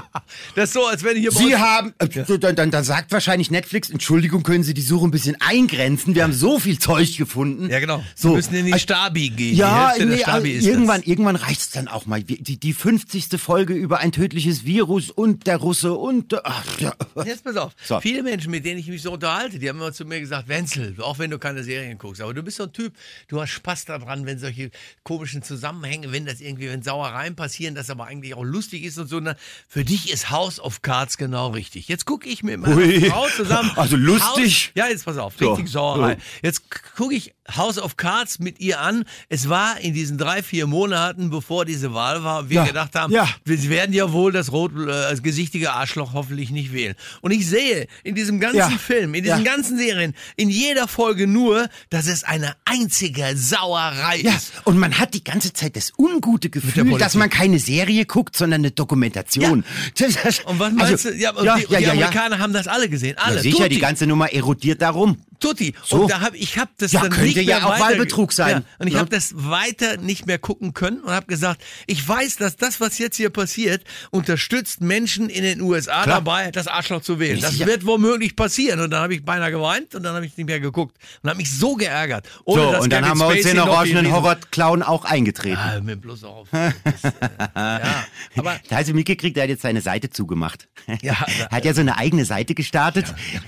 Das 0.56 0.66
ist 0.70 0.74
so, 0.74 0.86
als 0.88 1.04
wenn 1.04 1.16
ich 1.16 1.22
hier 1.22 1.32
Sie 1.32 1.56
haben, 1.56 1.94
äh, 2.00 2.08
so, 2.26 2.38
dann, 2.38 2.56
dann, 2.56 2.72
dann 2.72 2.84
sagt 2.84 3.12
wahrscheinlich 3.12 3.52
Netflix, 3.52 3.90
Entschuldigung, 3.90 4.44
können 4.44 4.64
Sie 4.64 4.74
die 4.74 4.82
Suche 4.82 5.08
ein 5.08 5.12
bisschen 5.12 5.40
eingrenzen? 5.42 6.16
Wir 6.16 6.24
haben 6.24 6.34
so 6.34 6.60
viel 6.60 6.80
Zeug 6.80 7.16
gefunden. 7.18 7.70
Ja, 7.70 7.80
genau. 7.80 8.04
So. 8.16 8.30
Wir 8.30 8.36
müssen 8.38 8.56
in 8.56 8.66
die 8.66 8.72
Äh, 8.74 8.80
Stabi 8.80 9.30
gehen. 9.30 9.56
Ja, 9.56 9.94
nee, 9.98 10.18
Stabi 10.20 10.56
also 10.56 10.68
irgendwann, 10.70 11.02
das. 11.02 11.08
irgendwann 11.08 11.36
reicht's 11.36 11.70
dann 11.72 11.88
auch 11.88 12.06
mal. 12.06 12.24
Die, 12.24 12.58
die 12.60 12.74
50. 12.74 13.28
Folge 13.40 13.74
über 13.74 14.00
ein 14.00 14.12
tödliches 14.12 14.66
Virus 14.66 15.12
und 15.12 15.46
der 15.48 15.58
Russe 15.58 15.94
und 15.94 16.32
der, 16.32 16.42
ach, 16.46 16.64
ja. 16.80 16.94
Jetzt 17.26 17.44
pass 17.44 17.56
auf. 17.58 17.74
So. 17.84 18.00
Viele 18.00 18.24
Menschen, 18.24 18.52
mit 18.52 18.66
denen 18.66 18.80
ich 18.80 18.88
mich 18.88 19.02
so 19.02 19.12
unterhalte, 19.12 19.60
die 19.60 19.70
haben 19.70 19.78
immer 19.78 19.94
zu 19.94 20.06
mir 20.06 20.20
gesagt, 20.20 20.48
Wenzel, 20.48 20.96
auch 21.00 21.20
wenn 21.20 21.30
du 21.32 21.38
keine 21.40 21.64
Serien 21.64 21.98
guckst, 21.98 22.22
aber 22.22 22.34
du 22.34 22.44
bist 22.48 22.58
so 22.58 22.64
ein 22.64 22.74
Typ, 22.74 22.94
du 23.28 23.42
hast 23.42 23.52
Spaß 23.52 23.86
daran, 23.86 24.26
wenn 24.26 24.40
solche 24.40 24.72
komischen 25.04 25.44
Zusammenhänge, 25.44 26.12
wenn 26.12 26.26
das 26.26 26.42
irgendwie, 26.42 26.70
wenn 26.70 26.82
Sauereien 26.82 27.36
passieren, 27.36 27.76
das 27.76 27.90
aber 27.90 28.06
eigentlich 28.06 28.34
auch 28.34 28.44
lustig 28.44 28.84
ist 28.84 28.98
und 28.98 29.08
so. 29.08 29.20
Na, 29.20 29.36
für 29.68 29.84
dich 29.84 30.12
ist 30.12 30.32
House 30.32 30.60
of 30.60 30.82
Cards 30.82 31.18
genau 31.18 31.50
richtig. 31.50 31.88
Jetzt 31.88 32.06
gucke 32.06 32.28
ich 32.30 32.44
meiner 32.44 32.74
Hui. 32.76 33.10
Frau 33.10 33.28
zusammen. 33.30 33.72
Also 33.76 33.96
lustig? 33.98 34.68
House, 34.68 34.72
ja, 34.76 34.88
jetzt 34.88 35.06
pass 35.06 35.18
auf, 35.18 35.36
So. 35.38 35.54
richtig 35.54 35.72
Sauerei. 35.72 36.16
So. 36.16 36.22
Jetzt 36.42 36.64
gucke 36.96 37.14
ich 37.16 37.34
House 37.56 37.78
of 37.80 37.98
Cards 37.98 38.40
mit 38.40 38.60
ihr 38.60 38.80
an. 38.82 39.06
Es 39.30 39.48
war 39.50 39.80
in 39.80 39.94
diesen 39.94 40.18
drei, 40.18 40.44
vier 40.44 40.68
Monaten, 40.68 41.30
bevor 41.30 41.66
diese 41.66 41.94
Wahl 41.94 42.24
war, 42.24 42.50
wir 42.50 42.58
Ja. 42.58 42.66
gedacht 42.66 42.96
haben, 42.96 43.14
Ja. 43.14 43.28
wir 43.46 43.70
werden 43.70 43.94
ja 43.94 44.12
wohl 44.12 44.32
das 44.32 44.52
rot 44.52 44.72
äh, 44.78 44.86
das 44.86 45.24
gesichtige 45.24 45.72
Arschloch 45.74 46.14
hoffentlich 46.14 46.50
nicht 46.52 46.74
wählen. 46.74 46.96
Und 47.22 47.32
ich 47.32 47.48
sehe 47.48 47.88
in 48.04 48.16
diesem 48.16 48.40
ganzen 48.40 48.58
Ja. 48.58 48.70
Film, 48.78 49.14
in 49.14 49.24
diesen 49.24 49.44
ganzen 49.44 49.78
Serien, 49.78 50.14
in 50.36 50.50
jeder 50.50 50.88
Folge 50.88 51.28
nur, 51.28 51.70
dass 51.90 52.08
es 52.08 52.24
eine 52.24 52.56
einzige 52.66 53.36
Sauerei 53.36 54.22
Ja, 54.22 54.34
ist. 54.36 54.52
und 54.66 54.78
man 54.78 54.98
hat 55.00 55.14
die 55.14 55.24
ganze 55.24 55.54
Zeit 55.54 55.76
das 55.76 55.92
ungute 55.98 56.50
Gefühl, 56.50 56.98
dass 56.98 57.16
man 57.16 57.30
keine 57.30 57.60
Serie 57.60 58.06
guckt, 58.06 58.36
sondern 58.36 58.62
eine 58.62 58.72
Dokumentation. 58.72 59.64
Und 60.46 60.60
was 60.60 60.74
meinst 60.74 60.92
also, 61.06 61.10
du? 61.10 61.16
Ja, 61.16 61.32
ja, 61.44 61.56
die, 61.58 61.72
ja, 61.74 61.80
die. 61.80 61.86
Amerikaner 61.88 62.40
haben 62.40 62.54
das 62.54 62.68
alle 62.68 62.90
gesehen. 62.90 63.18
Alle. 63.18 63.42
Sicher, 63.42 63.70
die 63.70 63.80
ganze 63.80 64.08
Nummer 64.08 64.32
erodiert 64.34 64.82
darum. 64.82 65.18
Tutti. 65.40 65.74
So. 65.84 66.02
Und 66.04 66.12
da 66.12 66.22
hab, 66.22 66.34
ich 66.36 66.58
habe 66.58 66.72
das 66.78 66.92
Ja, 66.92 67.02
dann 67.02 67.12
könnte 67.12 67.26
nicht 67.28 67.36
ja 67.38 67.58
mehr 67.58 67.66
auch 67.68 67.72
weiter, 67.72 67.84
Wahlbetrug 67.86 68.34
sein. 68.34 68.50
Ja, 68.50 68.64
und 68.80 68.88
ich 68.88 68.94
Ja. 68.94 69.00
habe 69.00 69.10
das 69.10 69.32
weiter 69.36 69.98
nicht 69.98 70.26
mehr 70.28 70.40
gucken 70.40 70.74
können 70.74 71.02
und 71.02 71.12
habe 71.12 71.28
gesagt, 71.28 71.62
ich 71.86 72.08
weiß, 72.08 72.38
dass 72.38 72.56
das, 72.56 72.80
was 72.82 72.98
jetzt 72.98 73.18
hier 73.18 73.30
passiert, 73.30 73.84
unterstützt 74.12 74.82
Menschen 74.82 75.30
in 75.30 75.44
den 75.44 75.62
USA 75.62 76.04
Klar. 76.04 76.16
dabei, 76.18 76.52
das 76.52 76.68
Arschloch 76.68 77.02
zu 77.02 77.20
wählen. 77.20 77.40
Das 77.40 77.52
Sicher. 77.54 77.66
wird 77.68 77.86
womöglich 77.86 78.36
passieren. 78.36 78.80
Und 78.80 78.92
dann 78.92 79.02
habe 79.02 79.14
ich 79.16 79.24
beinahe 79.24 79.52
geweint 79.52 79.96
und 79.96 80.04
dann 80.04 80.16
habe 80.16 80.26
ich 80.26 80.36
nicht 80.38 80.48
mehr 80.48 80.60
geguckt 80.60 80.98
und 81.22 81.30
habe 81.30 81.38
mich 81.38 81.52
so 81.56 81.76
geärgert. 81.76 82.28
Ohne, 82.46 82.62
So, 82.62 82.82
und 82.82 82.92
dann 82.94 83.06
haben 83.08 83.20
wir 83.20 83.28
uns 83.28 83.44
den 83.44 83.60
orangenen 83.60 84.12
Horror-Clown 84.12 84.84
auch 84.84 85.06
eingetreten. 85.06 85.58
Ah, 85.58 85.80
mir 85.82 85.96
bloß 85.96 86.24
auf. 86.24 86.48
Das, 86.52 86.74
äh, 87.04 87.12
ja, 87.56 88.06
aber 88.38 88.60
Da 88.70 88.78
hast 88.78 88.90
du 88.90 88.94
mitgekriegt, 88.94 89.38
er 89.38 89.44
hat 89.44 89.50
jetzt 89.50 89.62
seine 89.62 89.82
Seite 89.82 90.10
zugemacht. 90.10 90.68
Ja, 91.02 91.14
hat 91.52 91.66
ja 91.66 91.74
so 91.74 91.82
eine 91.82 91.98
eigene 91.98 92.26
Seite 92.26 92.56
gestartet. 92.56 93.14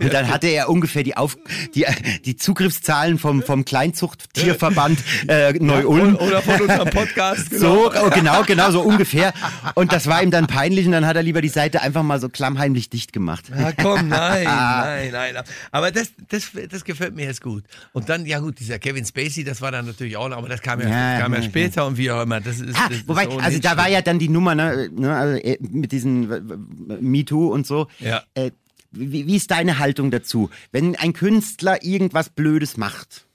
Und 0.00 0.12
dann 0.12 0.28
hatte 0.28 0.48
er 0.48 0.68
ungefähr 0.68 1.02
die 1.02 1.13
die, 1.14 1.16
Auf, 1.16 1.38
die, 1.74 1.86
die 2.24 2.36
Zugriffszahlen 2.36 3.18
vom, 3.18 3.42
vom 3.42 3.64
Kleinzuchttierverband 3.64 4.98
äh, 5.28 5.52
Neu-Ulm. 5.54 6.16
Oder 6.16 6.42
von 6.42 6.60
unserem 6.60 6.90
Podcast. 6.90 7.52
So, 7.64 7.90
oh, 7.90 8.10
genau, 8.10 8.42
genau, 8.42 8.70
so 8.70 8.82
ungefähr. 8.82 9.32
Und 9.74 9.92
das 9.92 10.06
war 10.06 10.22
ihm 10.22 10.30
dann 10.30 10.46
peinlich 10.46 10.86
und 10.86 10.92
dann 10.92 11.06
hat 11.06 11.16
er 11.16 11.22
lieber 11.22 11.40
die 11.40 11.48
Seite 11.48 11.82
einfach 11.82 12.02
mal 12.02 12.20
so 12.20 12.28
klammheimlich 12.28 12.90
dicht 12.90 13.12
gemacht. 13.12 13.44
Ja, 13.56 13.72
komm, 13.72 14.08
nein, 14.08 14.44
nein, 14.44 15.12
nein. 15.12 15.44
Aber 15.70 15.90
das, 15.90 16.12
das, 16.28 16.50
das 16.68 16.84
gefällt 16.84 17.14
mir 17.14 17.26
jetzt 17.26 17.40
gut. 17.40 17.64
Und 17.92 18.08
dann, 18.08 18.26
ja 18.26 18.40
gut, 18.40 18.58
dieser 18.58 18.78
Kevin 18.78 19.04
Spacey, 19.04 19.44
das 19.44 19.62
war 19.62 19.70
dann 19.70 19.86
natürlich 19.86 20.16
auch 20.16 20.28
noch, 20.28 20.38
aber 20.38 20.48
das 20.48 20.62
kam 20.62 20.80
ja, 20.80 20.88
Ja, 20.88 21.20
kam 21.20 21.32
ja, 21.32 21.40
ja, 21.40 21.44
später 21.44 21.86
und 21.86 21.96
wie 21.96 22.10
auch 22.10 22.22
immer. 22.22 22.40
Das 22.40 22.58
ist, 22.58 22.76
Ah, 22.76 22.88
das 22.88 22.98
ist 22.98 23.08
wobei, 23.08 23.26
ohnehin 23.26 23.40
also 23.40 23.58
da 23.60 23.76
war 23.76 23.88
ja 23.88 24.02
dann 24.02 24.18
die 24.18 24.28
Nummer, 24.28 24.54
ne, 24.54 24.90
ne 24.92 25.14
also 25.14 25.38
äh, 25.38 25.58
mit 25.60 25.92
diesen 25.92 26.30
äh, 26.30 26.96
MeToo 27.00 27.48
und 27.52 27.66
so. 27.66 27.88
Ja. 28.00 28.22
Äh, 28.34 28.50
wie, 28.96 29.26
wie 29.26 29.36
ist 29.36 29.50
deine 29.50 29.78
Haltung 29.78 30.10
dazu? 30.10 30.50
Wenn 30.72 30.96
ein 30.96 31.12
Künstler 31.12 31.82
irgendwas 31.84 32.30
Blödes 32.30 32.76
macht, 32.76 33.26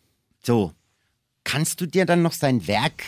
so, 0.41 0.73
kannst 1.43 1.81
du 1.81 1.85
dir 1.85 2.05
dann 2.05 2.21
noch 2.21 2.33
sein 2.33 2.67
Werk 2.67 3.03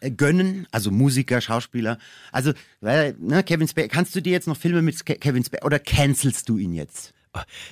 äh, 0.00 0.10
gönnen? 0.10 0.66
Also 0.70 0.90
Musiker, 0.90 1.40
Schauspieler. 1.40 1.98
Also, 2.32 2.52
weil, 2.80 3.14
ne, 3.18 3.42
Kevin 3.42 3.68
Spacey, 3.68 3.88
kannst 3.88 4.14
du 4.14 4.20
dir 4.20 4.32
jetzt 4.32 4.46
noch 4.48 4.56
Filme 4.56 4.82
mit 4.82 5.04
Ke- 5.06 5.16
Kevin 5.16 5.44
Spacey 5.44 5.64
oder 5.64 5.78
cancelst 5.78 6.48
du 6.48 6.58
ihn 6.58 6.72
jetzt? 6.72 7.12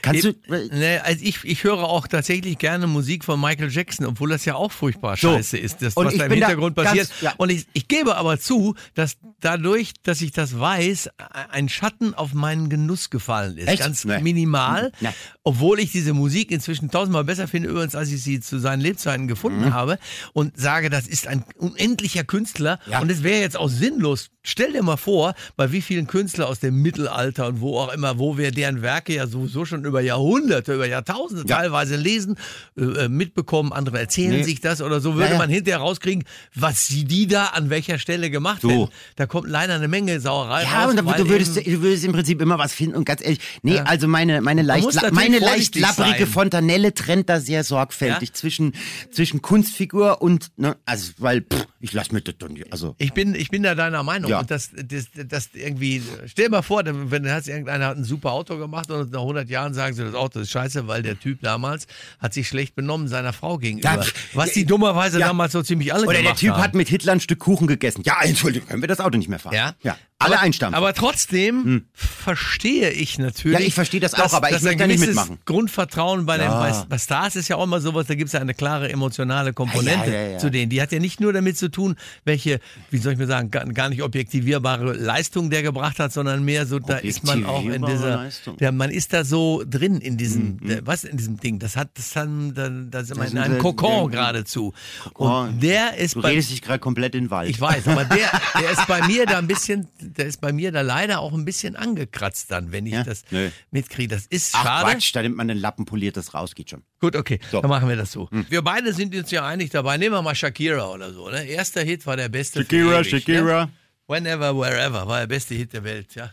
Kannst 0.03 0.25
du, 0.25 0.35
Ne, 0.49 1.01
also 1.05 1.25
ich, 1.25 1.45
ich 1.45 1.65
höre 1.65 1.85
auch 1.85 2.07
tatsächlich 2.07 2.59
gerne 2.59 2.87
Musik 2.87 3.25
von 3.25 3.41
Michael 3.41 3.71
Jackson, 3.71 4.07
obwohl 4.07 4.31
das 4.31 4.45
ja 4.45 4.55
auch 4.55 4.73
furchtbar 4.73 5.17
So. 5.17 5.33
scheiße 5.35 5.57
ist, 5.59 5.83
das, 5.83 5.95
Und 5.95 6.07
was 6.07 6.13
ich 6.15 6.19
da 6.19 6.25
im 6.27 6.31
bin 6.31 6.41
da 6.41 6.47
Hintergrund 6.49 6.77
ganz- 6.77 6.89
passiert. 6.89 7.11
ja. 7.21 7.35
Und 7.37 7.51
ich, 7.51 7.67
ich 7.73 7.89
gebe 7.89 8.17
aber 8.17 8.39
zu, 8.39 8.75
dass 8.95 9.17
dadurch, 9.41 9.93
dass 10.03 10.21
ich 10.21 10.33
das 10.33 10.59
weiß, 10.59 11.11
ein 11.51 11.69
Schatten 11.69 12.15
auf 12.15 12.35
meinen 12.35 12.69
Genuss 12.69 13.11
gefallen 13.11 13.57
ist. 13.59 13.69
Echt? 13.69 13.83
Ganz 13.83 14.05
Nee. 14.05 14.21
minimal. 14.21 14.93
Nee. 15.01 15.09
Obwohl 15.43 15.79
ich 15.81 15.93
diese 15.93 16.15
Musik 16.15 16.51
inzwischen 16.51 16.91
tausendmal 16.91 17.25
besser 17.25 17.47
finde, 17.49 17.69
übrigens, 17.69 17.95
als 17.95 18.11
ich 18.11 18.23
sie 18.23 18.41
zu 18.41 18.59
seinen 18.59 18.81
Lebzeiten 18.81 19.29
gefunden 19.29 19.67
Mhm. 19.67 19.75
habe 19.75 19.99
und 20.33 20.59
sage, 20.59 20.89
das 20.91 21.07
ist 21.07 21.27
ein 21.27 21.45
unendlicher 21.59 22.25
Künstler. 22.25 22.79
Ja. 22.87 23.01
Und 23.01 23.11
es 23.11 23.23
wäre 23.23 23.41
jetzt 23.41 23.57
auch 23.57 23.69
sinnlos. 23.69 24.31
Stell 24.43 24.73
dir 24.73 24.83
mal 24.83 24.97
vor, 24.97 25.35
bei 25.57 25.73
wie 25.73 25.81
vielen 25.83 26.07
Künstler 26.07 26.49
aus 26.49 26.61
dem 26.61 26.81
Mittelalter 26.83 27.47
und 27.49 27.61
wo 27.61 27.79
auch 27.79 27.93
immer, 27.93 28.19
wo 28.19 28.37
wir 28.39 28.51
deren 28.51 28.83
Werke 28.83 29.15
ja 29.15 29.27
sowieso 29.55 29.65
schon 29.65 29.85
über 29.85 30.01
Jahrhunderte, 30.01 30.75
über 30.75 30.87
Jahrtausende 30.87 31.45
Ja. 31.49 31.57
teilweise 31.59 31.97
lesen, 31.97 32.37
äh, 32.77 33.09
mitbekommen, 33.09 33.73
andere 33.73 33.99
erzählen 34.01 34.31
Nee. 34.33 34.43
sich 34.43 34.61
das 34.61 34.83
oder 34.83 35.01
so, 35.01 35.15
würde 35.15 35.27
Ja, 35.27 35.33
ja. 35.33 35.39
man 35.39 35.49
hinterher 35.51 35.79
rauskriegen, 35.81 36.25
was 36.55 36.87
sie 36.87 37.05
die 37.05 37.27
da 37.27 37.47
an 37.47 37.71
welcher 37.71 37.99
Stelle 37.99 38.31
gemacht 38.31 38.61
So. 38.63 38.71
hätten. 38.71 38.93
Da 39.17 39.27
kommt 39.27 39.49
leider 39.49 39.75
eine 39.75 39.89
Menge 39.89 40.21
Sauerei 40.21 40.65
Ja, 40.65 40.83
raus. 40.83 40.91
und 40.91 40.97
da, 40.97 41.07
weil 41.07 41.23
du, 41.23 41.29
würdest, 41.29 41.57
du 41.57 41.83
würdest 41.83 42.05
im 42.05 42.13
Prinzip 42.13 42.41
immer 42.43 42.59
was 42.59 42.73
finden 42.73 42.97
und 42.97 43.05
ganz 43.05 43.23
ehrlich, 43.23 43.39
nee, 43.63 43.79
also 43.79 44.09
meine, 44.09 44.41
meine 44.41 44.63
leicht, 44.63 44.89
meine 45.13 45.39
leicht 45.39 45.77
labbrige 45.77 46.19
sein. 46.19 46.27
Fontanelle 46.27 46.93
trennt 46.95 47.29
da 47.29 47.41
sehr 47.41 47.65
sorgfältig 47.65 48.29
Ja? 48.31 48.35
zwischen, 48.35 48.73
zwischen 49.13 49.41
Kunstfigur 49.41 50.21
und, 50.21 50.51
ne, 50.57 50.77
also, 50.85 51.13
weil, 51.19 51.43
pff, 51.43 51.67
ich 51.81 51.93
lass 51.93 52.11
mir 52.13 52.21
das 52.21 52.35
nicht, 52.51 52.73
also. 52.73 52.95
Ich 52.99 53.13
bin, 53.13 53.35
ich 53.35 53.51
bin 53.51 53.63
da 53.63 53.75
deiner 53.75 54.03
Meinung. 54.03 54.31
Ja. 54.31 54.41
Und 54.41 54.51
das, 54.51 54.71
das, 54.75 55.07
das 55.29 55.51
irgendwie, 55.55 56.03
stell 56.27 56.47
dir 56.47 56.51
mal 56.51 56.63
vor, 56.63 56.83
wenn 56.85 57.23
du 57.23 57.33
hast, 57.33 57.49
irgendeiner 57.49 57.87
hat 57.87 57.97
ein 57.97 58.05
super 58.05 58.33
Auto 58.33 58.57
gemacht 58.59 58.91
und 58.91 59.13
nach 59.13 59.21
100 59.21 59.44
Jahren 59.51 59.75
sagen 59.75 59.95
sie, 59.95 60.05
das 60.05 60.15
Auto 60.15 60.41
ist 60.41 60.51
scheiße, 60.51 60.87
weil 60.89 61.03
der 61.03 61.19
Typ 61.19 61.41
damals 61.43 61.87
hat 62.19 62.35
sich 62.35 62.49
schlecht 62.49 62.75
benommen 62.75 63.09
seiner 63.09 63.33
Frau 63.33 63.59
gegenüber. 63.59 63.95
Ja, 63.95 64.05
was 64.35 64.53
die 64.53 64.65
dummerweise 64.65 65.19
ja. 65.21 65.29
damals 65.29 65.53
so 65.53 65.63
ziemlich 65.63 65.93
alle 65.93 66.05
Oder 66.05 66.13
der 66.15 66.23
gemacht 66.23 66.39
Typ 66.39 66.51
haben. 66.53 66.63
hat 66.63 66.75
mit 66.75 66.89
Hitler 66.89 67.13
ein 67.13 67.21
Stück 67.21 67.39
Kuchen 67.39 67.67
gegessen. 67.67 68.03
Ja, 68.05 68.17
Entschuldigung, 68.23 68.69
können 68.69 68.83
wir 68.83 68.89
das 68.89 69.01
Auto 69.01 69.19
nicht 69.19 69.29
mehr 69.29 69.39
fahren. 69.39 69.55
Ja? 69.55 69.75
Ja. 69.83 69.97
Alle 70.21 70.39
einstampfen. 70.39 70.77
Aber 70.77 70.95
trotzdem 70.95 71.85
verstehe 71.93 72.91
ich 72.91 73.19
natürlich. 73.19 73.59
Ja, 73.59 73.67
ich 73.67 73.75
verstehe 73.75 74.01
das 74.01 74.15
auch, 74.15 74.19
dass- 74.23 74.35
aber 74.35 74.51
ich 74.51 74.63
möchte 74.63 74.79
da 74.79 74.87
nicht 74.87 75.01
mitmachen. 75.01 75.39
Grundvertrauen 75.45 76.25
bei, 76.25 76.39
den, 76.39 76.47
Ja. 76.47 76.61
bei, 76.61 76.73
bei 76.89 76.99
Stars 76.99 77.37
ist 77.37 77.49
ja 77.49 77.57
auch 77.57 77.65
immer 77.65 77.81
sowas, 77.81 78.07
da 78.07 78.15
gibt 78.15 78.29
es 78.29 78.33
ja 78.33 78.41
eine 78.41 78.55
klare 78.55 78.91
emotionale 78.91 79.53
Komponente 79.53 80.07
Ja, 80.11 80.15
ja, 80.15 80.23
ja, 80.23 80.29
ja. 80.33 80.39
zu 80.39 80.51
denen. 80.51 80.71
Die 80.71 80.81
hat 80.81 80.93
ja 80.93 81.01
nicht 81.01 81.21
nur 81.21 81.33
damit 81.33 81.59
zu 81.59 81.69
tun, 81.69 81.97
welche, 82.25 82.61
wie 82.91 82.99
soll 82.99 83.13
ich 83.15 83.19
mir 83.19 83.27
sagen, 83.27 83.51
gar, 83.51 83.89
nicht 83.89 84.03
objektivierbare 84.03 84.93
Leistung 84.95 85.51
der 85.51 85.63
gebracht 85.63 85.99
hat, 85.99 86.13
sondern 86.13 86.45
mehr 86.45 86.65
so, 86.65 86.79
da 86.79 86.97
ist 86.99 87.25
man 87.25 87.45
auch 87.45 87.65
in 87.65 87.85
dieser, 87.85 88.17
Leistung. 88.17 88.57
der, 88.57 88.73
man 88.73 88.91
ist 88.91 89.13
da 89.13 89.25
so 89.25 89.34
drin 89.69 90.01
in 90.01 90.17
diesem, 90.17 90.59
der, 90.67 90.87
was 90.87 91.05
in 91.05 91.17
diesem 91.17 91.39
Ding. 91.39 91.59
Das 91.59 91.77
hat, 91.77 91.91
das 91.99 92.15
haben, 92.17 92.55
da, 92.55 92.69
da 92.69 93.05
sind 93.05 93.19
wir 93.19 93.27
in 93.29 93.39
einem 93.39 93.59
Kokon 93.59 94.11
geradezu. 94.11 94.73
Kokon. 95.15 95.49
Und 95.55 95.63
der 95.63 95.97
ist 95.97 96.17
du 96.17 96.23
bei, 96.23 96.31
redest 96.31 96.51
dich 96.51 96.63
gerade 96.63 96.79
komplett 96.79 97.15
in 97.15 97.25
den 97.25 97.31
Wald. 97.31 97.51
ich 97.51 97.61
weiß, 97.61 97.89
aber 97.89 98.05
der, 98.05 98.31
der 98.61 98.71
ist 98.71 98.87
bei 98.87 99.07
mir 99.07 99.27
da 99.27 99.39
ein 99.39 99.47
bisschen, 99.47 99.89
der 100.01 100.27
ist 100.27 100.41
bei 100.41 100.53
mir 100.53 100.73
da 100.73 100.81
leider 100.81 101.21
auch 101.21 101.33
ein 101.33 101.45
bisschen 101.45 101.77
angekratzt 101.77 102.51
dann, 102.51 102.73
wenn 102.73 102.87
ich 102.87 102.95
Ja? 102.95 103.05
das 103.05 103.23
Nö. 103.31 103.51
mitkriege. 103.71 104.15
Das 104.15 104.27
ist 104.27 104.55
Ach 104.55 104.65
schade. 104.65 104.91
Quatsch, 104.93 105.15
da 105.15 105.23
nimmt 105.23 105.37
man 105.37 105.49
den 105.49 105.59
Lappen, 105.59 105.85
poliert 105.85 106.17
das 106.17 106.35
raus, 106.35 106.55
geht 106.55 106.71
schon. 106.71 106.83
Gut, 107.01 107.17
okay, 107.17 107.39
So. 107.51 107.61
Dann 107.61 107.69
machen 107.71 107.89
wir 107.89 107.97
das 107.97 108.13
so. 108.13 108.29
Wir 108.49 108.63
beide 108.63 108.93
sind 108.93 109.15
uns 109.15 109.31
ja 109.31 109.47
einig 109.47 109.71
dabei. 109.71 109.99
Nehmen 109.99 110.15
wir 110.15 110.23
mal 110.23 110.35
Shakira 110.35 110.91
oder 110.91 111.13
so. 111.13 111.29
Ne? 111.29 111.45
Erster 111.45 111.83
Hit 111.83 112.07
war 112.07 112.17
der 112.17 112.29
beste. 112.29 112.61
Shakira, 112.61 113.01
ewig, 113.01 113.11
Shakira. 113.11 113.67
Ne? 113.67 113.73
Whenever, 114.07 114.55
wherever 114.55 115.07
war 115.09 115.21
der 115.21 115.27
beste 115.27 115.55
Hit 115.55 115.73
der 115.73 115.83
Welt. 115.83 116.15
Ja. 116.15 116.31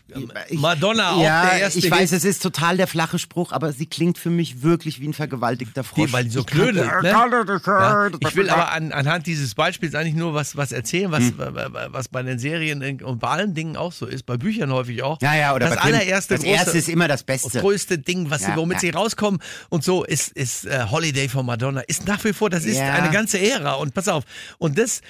Madonna 0.52 1.12
auch 1.12 1.24
ja, 1.24 1.52
der 1.52 1.60
erste 1.62 1.80
ich 1.80 1.90
weiß, 1.90 2.10
Hit. 2.10 2.18
es 2.18 2.26
ist 2.26 2.44
total 2.44 2.76
der 2.76 2.86
flache 2.86 3.18
Spruch, 3.18 3.54
aber 3.54 3.72
sie 3.72 3.86
klingt 3.86 4.18
für 4.18 4.30
mich 4.30 4.62
wirklich 4.62 5.00
wie 5.00 5.08
ein 5.08 5.14
vergewaltigter 5.14 5.86
Frosch. 5.86 6.08
Die, 6.08 6.12
weil 6.14 6.26
die 6.26 6.32
so 6.32 6.42
Ich 6.42 6.48
knödelt. 6.48 6.86
Ne? 7.02 7.10
Ja, 7.10 8.10
ich 8.20 8.36
will 8.36 8.50
aber 8.50 8.74
an, 8.74 8.92
anhand 8.92 9.26
dieses 9.26 9.56
Beispiels 9.56 9.96
eigentlich 9.96 10.16
nur 10.16 10.34
was, 10.34 10.58
was 10.58 10.74
erzählen, 10.74 11.12
was, 11.12 11.24
was 11.38 12.10
bei 12.10 12.22
den 12.24 12.40
Serien 12.40 13.02
und 13.04 13.20
bei 13.20 13.30
allen 13.30 13.54
Dingen 13.54 13.78
auch 13.78 13.94
so 13.94 14.06
ist, 14.06 14.26
bei 14.26 14.36
Büchern 14.36 14.74
häufig 14.74 15.02
auch. 15.04 15.22
Ja, 15.22 15.34
ja, 15.34 15.56
oder 15.56 15.68
das 15.70 15.78
bei 15.78 15.82
allererste 15.84 16.34
Das 16.34 16.44
große, 16.44 16.54
erste 16.54 16.78
ist 16.78 16.90
immer 16.90 17.08
das 17.08 17.22
das 17.22 17.26
Beste. 17.26 17.60
größte 17.62 18.00
Ding, 18.00 18.30
was 18.30 18.42
sie, 18.42 18.50
Ja, 18.50 18.58
womit 18.58 18.76
ja. 18.76 18.80
sie 18.82 18.90
rauskommen 18.90 19.40
und 19.70 19.86
so 19.86 20.04
ist, 20.04 20.34
ist 20.34 20.66
äh, 20.66 20.88
Holiday 20.92 21.30
von 21.30 21.46
Madonna. 21.46 21.80
Ist 21.82 22.06
nach 22.06 22.22
wie 22.26 22.34
vor, 22.34 22.50
das 22.50 22.66
ist 22.66 22.80
eine 22.80 23.12
ganze 23.12 23.40
Ära 23.40 23.74
und 23.76 23.94
pass 23.94 24.10
auf. 24.10 24.26
Und 24.58 24.78
das 24.78 25.02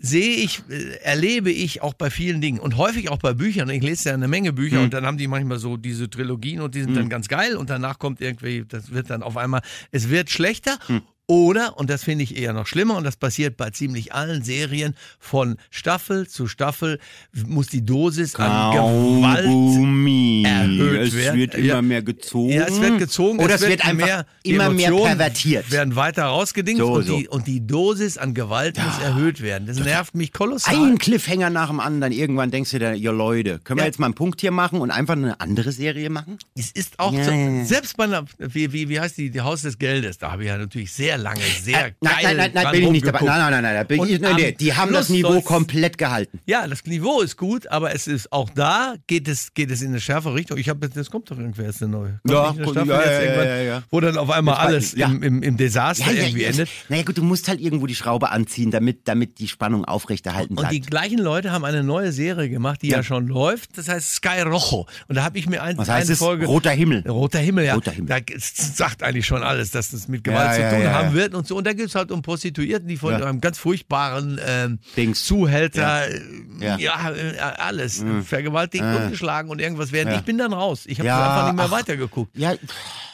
sehe 0.00 0.36
ich, 0.36 0.62
äh, 0.70 0.96
erlebe 1.02 1.50
ich 1.50 1.82
auch 1.82 1.94
bei 1.94 2.10
vielen 2.10 2.40
Dingen 2.40 2.58
und 2.58 2.76
häufig 2.76 3.10
auch 3.10 3.18
bei 3.18 3.34
Büchern. 3.34 3.68
Ich 3.70 3.82
lese 3.82 4.08
ja 4.08 4.14
eine 4.14 4.28
Menge 4.28 4.52
Bücher 4.52 4.76
Hm. 4.78 4.84
und 4.84 4.94
dann 4.94 5.04
haben 5.06 5.18
die 5.18 5.28
manchmal 5.28 5.58
so 5.58 5.76
diese 5.76 6.08
Trilogien 6.08 6.60
und 6.60 6.74
die 6.74 6.82
sind 6.82 6.96
dann 6.96 7.08
ganz 7.08 7.28
geil 7.28 7.56
und 7.56 7.70
danach 7.70 7.98
kommt 7.98 8.20
irgendwie, 8.20 8.64
das 8.66 8.90
wird 8.92 9.10
dann 9.10 9.22
auf 9.22 9.36
einmal, 9.36 9.60
es 9.90 10.08
wird 10.08 10.30
schlechter. 10.30 10.78
Hm. 10.86 11.02
Oder, 11.30 11.78
und 11.78 11.88
das 11.90 12.02
finde 12.02 12.24
ich 12.24 12.36
eher 12.36 12.52
noch 12.52 12.66
schlimmer, 12.66 12.96
und 12.96 13.04
das 13.04 13.16
passiert 13.16 13.56
bei 13.56 13.70
ziemlich 13.70 14.12
allen 14.12 14.42
Serien, 14.42 14.96
von 15.20 15.58
Staffel 15.70 16.26
zu 16.26 16.48
Staffel 16.48 16.98
muss 17.46 17.68
die 17.68 17.84
Dosis 17.86 18.34
an 18.34 18.72
Gewalt 18.72 19.44
Kaugummi. 19.44 20.42
erhöht 20.44 21.06
es 21.08 21.14
werden. 21.14 21.38
wird 21.38 21.54
immer 21.54 21.66
Ja. 21.66 21.82
mehr 21.82 22.02
gezogen. 22.02 22.50
Ja, 22.52 22.64
es 22.64 22.80
wird 22.80 22.98
gezogen. 22.98 23.38
Oder 23.38 23.54
es 23.54 23.60
wird, 23.60 23.84
einfach 23.86 24.06
mehr, 24.06 24.26
immer 24.42 24.70
mehr 24.70 24.90
pervertiert. 24.90 25.70
werden 25.70 25.94
weiter 25.94 26.24
rausgedingst 26.24 26.80
So, 26.82 26.94
und, 26.94 27.06
so. 27.06 27.16
Die, 27.16 27.28
und 27.28 27.46
die 27.46 27.64
Dosis 27.64 28.18
an 28.18 28.34
Gewalt 28.34 28.76
muss 28.76 28.98
erhöht 29.00 29.40
werden. 29.40 29.68
Das 29.68 29.78
nervt 29.78 30.16
mich 30.16 30.32
kolossal. 30.32 30.74
Ein 30.74 30.98
Cliffhanger 30.98 31.50
nach 31.50 31.68
dem 31.68 31.78
anderen. 31.78 32.12
Irgendwann 32.12 32.50
denkst 32.50 32.72
du 32.72 32.80
dir, 32.80 32.94
ja 32.94 33.12
Leute, 33.12 33.60
können 33.62 33.78
wir 33.78 33.84
Ja. 33.84 33.86
jetzt 33.86 34.00
mal 34.00 34.06
einen 34.06 34.14
Punkt 34.16 34.40
hier 34.40 34.50
machen 34.50 34.80
und 34.80 34.90
einfach 34.90 35.14
eine 35.14 35.40
andere 35.40 35.70
Serie 35.70 36.10
machen? 36.10 36.38
Es 36.56 36.72
ist 36.72 36.98
auch 36.98 37.12
Ja, 37.12 37.22
so, 37.24 37.30
ja, 37.30 37.36
ja. 37.58 37.64
selbst 37.64 37.96
bei 37.96 38.04
einer, 38.04 38.24
wie, 38.38 38.72
wie, 38.72 38.88
wie 38.88 38.98
heißt 38.98 39.16
die, 39.16 39.30
die 39.30 39.42
Haus 39.42 39.62
des 39.62 39.78
Geldes, 39.78 40.18
da 40.18 40.32
habe 40.32 40.42
ich 40.42 40.48
ja 40.48 40.58
natürlich 40.58 40.92
sehr 40.92 41.19
lange, 41.20 41.40
sehr 41.62 41.86
Äh, 41.88 41.92
nein, 42.00 42.12
geil 42.22 42.36
nein, 42.36 42.50
nein, 42.54 42.64
nein, 42.64 42.72
bin 42.72 42.82
ich 42.84 42.90
nicht 42.90 43.06
dabei. 43.06 43.20
Nein, 43.24 43.38
nein, 43.38 43.50
nein, 43.52 43.62
nein, 43.62 43.74
da 43.74 43.82
bin 43.84 44.00
Und 44.00 44.10
ich, 44.10 44.20
nein, 44.20 44.36
nee, 44.36 44.52
die 44.52 44.74
haben 44.74 44.92
das 44.92 45.06
Schluss 45.06 45.16
Niveau 45.16 45.28
soll's- 45.32 45.44
komplett 45.44 45.98
gehalten. 45.98 46.40
Ja, 46.46 46.66
das 46.66 46.84
Niveau 46.86 47.20
ist 47.20 47.36
gut, 47.36 47.66
aber 47.68 47.94
es 47.94 48.06
ist 48.06 48.32
auch 48.32 48.50
da 48.50 48.94
geht 49.06 49.28
es, 49.28 49.54
geht 49.54 49.70
es 49.70 49.82
in 49.82 49.88
eine 49.88 50.00
schärfere 50.00 50.34
Richtung. 50.34 50.58
Ich 50.58 50.68
habe 50.68 50.86
jetzt, 50.86 50.96
das 50.96 51.10
kommt 51.10 51.30
doch 51.30 51.38
irgendwer 51.38 51.66
jetzt 51.66 51.82
eine 51.82 51.92
neue. 51.92 52.20
Kommt 52.26 52.30
Ja, 52.30 52.50
eine 52.50 52.90
ja, 52.90 53.02
ja, 53.04 53.44
ja, 53.44 53.62
ja. 53.62 53.82
wo 53.90 54.00
dann 54.00 54.16
auf 54.18 54.30
einmal 54.30 54.56
alles 54.56 54.94
im, 54.94 55.22
im, 55.22 55.42
im 55.42 55.56
Desaster 55.56 56.10
irgendwie 56.12 56.44
endet. 56.44 56.68
Naja 56.88 57.02
gut, 57.02 57.18
du 57.18 57.22
musst 57.22 57.48
halt 57.48 57.60
irgendwo 57.60 57.86
die 57.86 57.94
Schraube 57.94 58.30
anziehen, 58.30 58.70
damit, 58.70 59.06
damit 59.08 59.38
die 59.38 59.48
Spannung 59.48 59.84
aufrechterhalten 59.84 60.54
Und 60.54 60.60
bleibt. 60.60 60.72
die 60.74 60.80
gleichen 60.80 61.18
Leute 61.18 61.52
haben 61.52 61.64
eine 61.64 61.82
neue 61.82 62.12
Serie 62.12 62.48
gemacht, 62.48 62.82
die 62.82 62.88
ja, 62.88 63.02
schon 63.02 63.26
läuft. 63.28 63.76
Das 63.78 63.88
heißt 63.88 64.14
Sky 64.16 64.40
Rojo. 64.42 64.86
Und 65.08 65.14
da 65.16 65.24
habe 65.24 65.38
ich 65.38 65.48
mir 65.48 65.62
ein, 65.62 65.76
Was 65.78 65.88
heißt 65.88 66.06
eine 66.08 66.12
es? 66.14 66.18
Folge. 66.18 66.46
Roter 66.46 66.70
Himmel. 66.70 67.04
Roter 67.08 67.38
Himmel, 67.38 67.64
ja. 67.64 67.74
Roter 67.74 67.92
Himmel. 67.92 68.08
Da 68.08 68.18
sagt 68.38 69.02
eigentlich 69.02 69.26
schon 69.26 69.42
alles, 69.42 69.70
dass 69.70 69.90
das 69.90 70.08
mit 70.08 70.24
Gewalt 70.24 70.54
zu 70.54 70.60
tun 70.76 70.90
haben 70.92 71.09
ja. 71.10 71.14
wird 71.14 71.34
und 71.34 71.46
so. 71.46 71.56
Und 71.56 71.66
da 71.66 71.72
geht 71.72 71.86
es 71.86 71.94
halt 71.94 72.10
um 72.10 72.22
Prostituierten, 72.22 72.88
die 72.88 72.96
von 72.96 73.12
Ja. 73.12 73.26
einem 73.26 73.40
ganz 73.40 73.58
furchtbaren 73.58 74.40
ähm, 74.44 74.78
Dings. 74.96 75.24
Zuhälter, 75.24 76.08
äh, 76.08 76.20
ja, 76.60 76.76
Ja. 76.78 77.10
äh, 77.12 77.38
alles, 77.38 78.04
vergewaltigt, 78.24 78.84
Äh. 78.84 78.96
umgeschlagen 78.96 79.50
und 79.50 79.60
irgendwas 79.60 79.92
werden. 79.92 80.14
Ich 80.14 80.22
bin 80.22 80.38
dann 80.38 80.52
raus. 80.52 80.84
Ich 80.86 80.98
habe 81.00 81.12
einfach 81.12 81.46
nicht 81.46 81.56
mehr 81.56 81.66
ach. 81.66 81.70
weitergeguckt. 81.70 82.36
ja, 82.36 82.54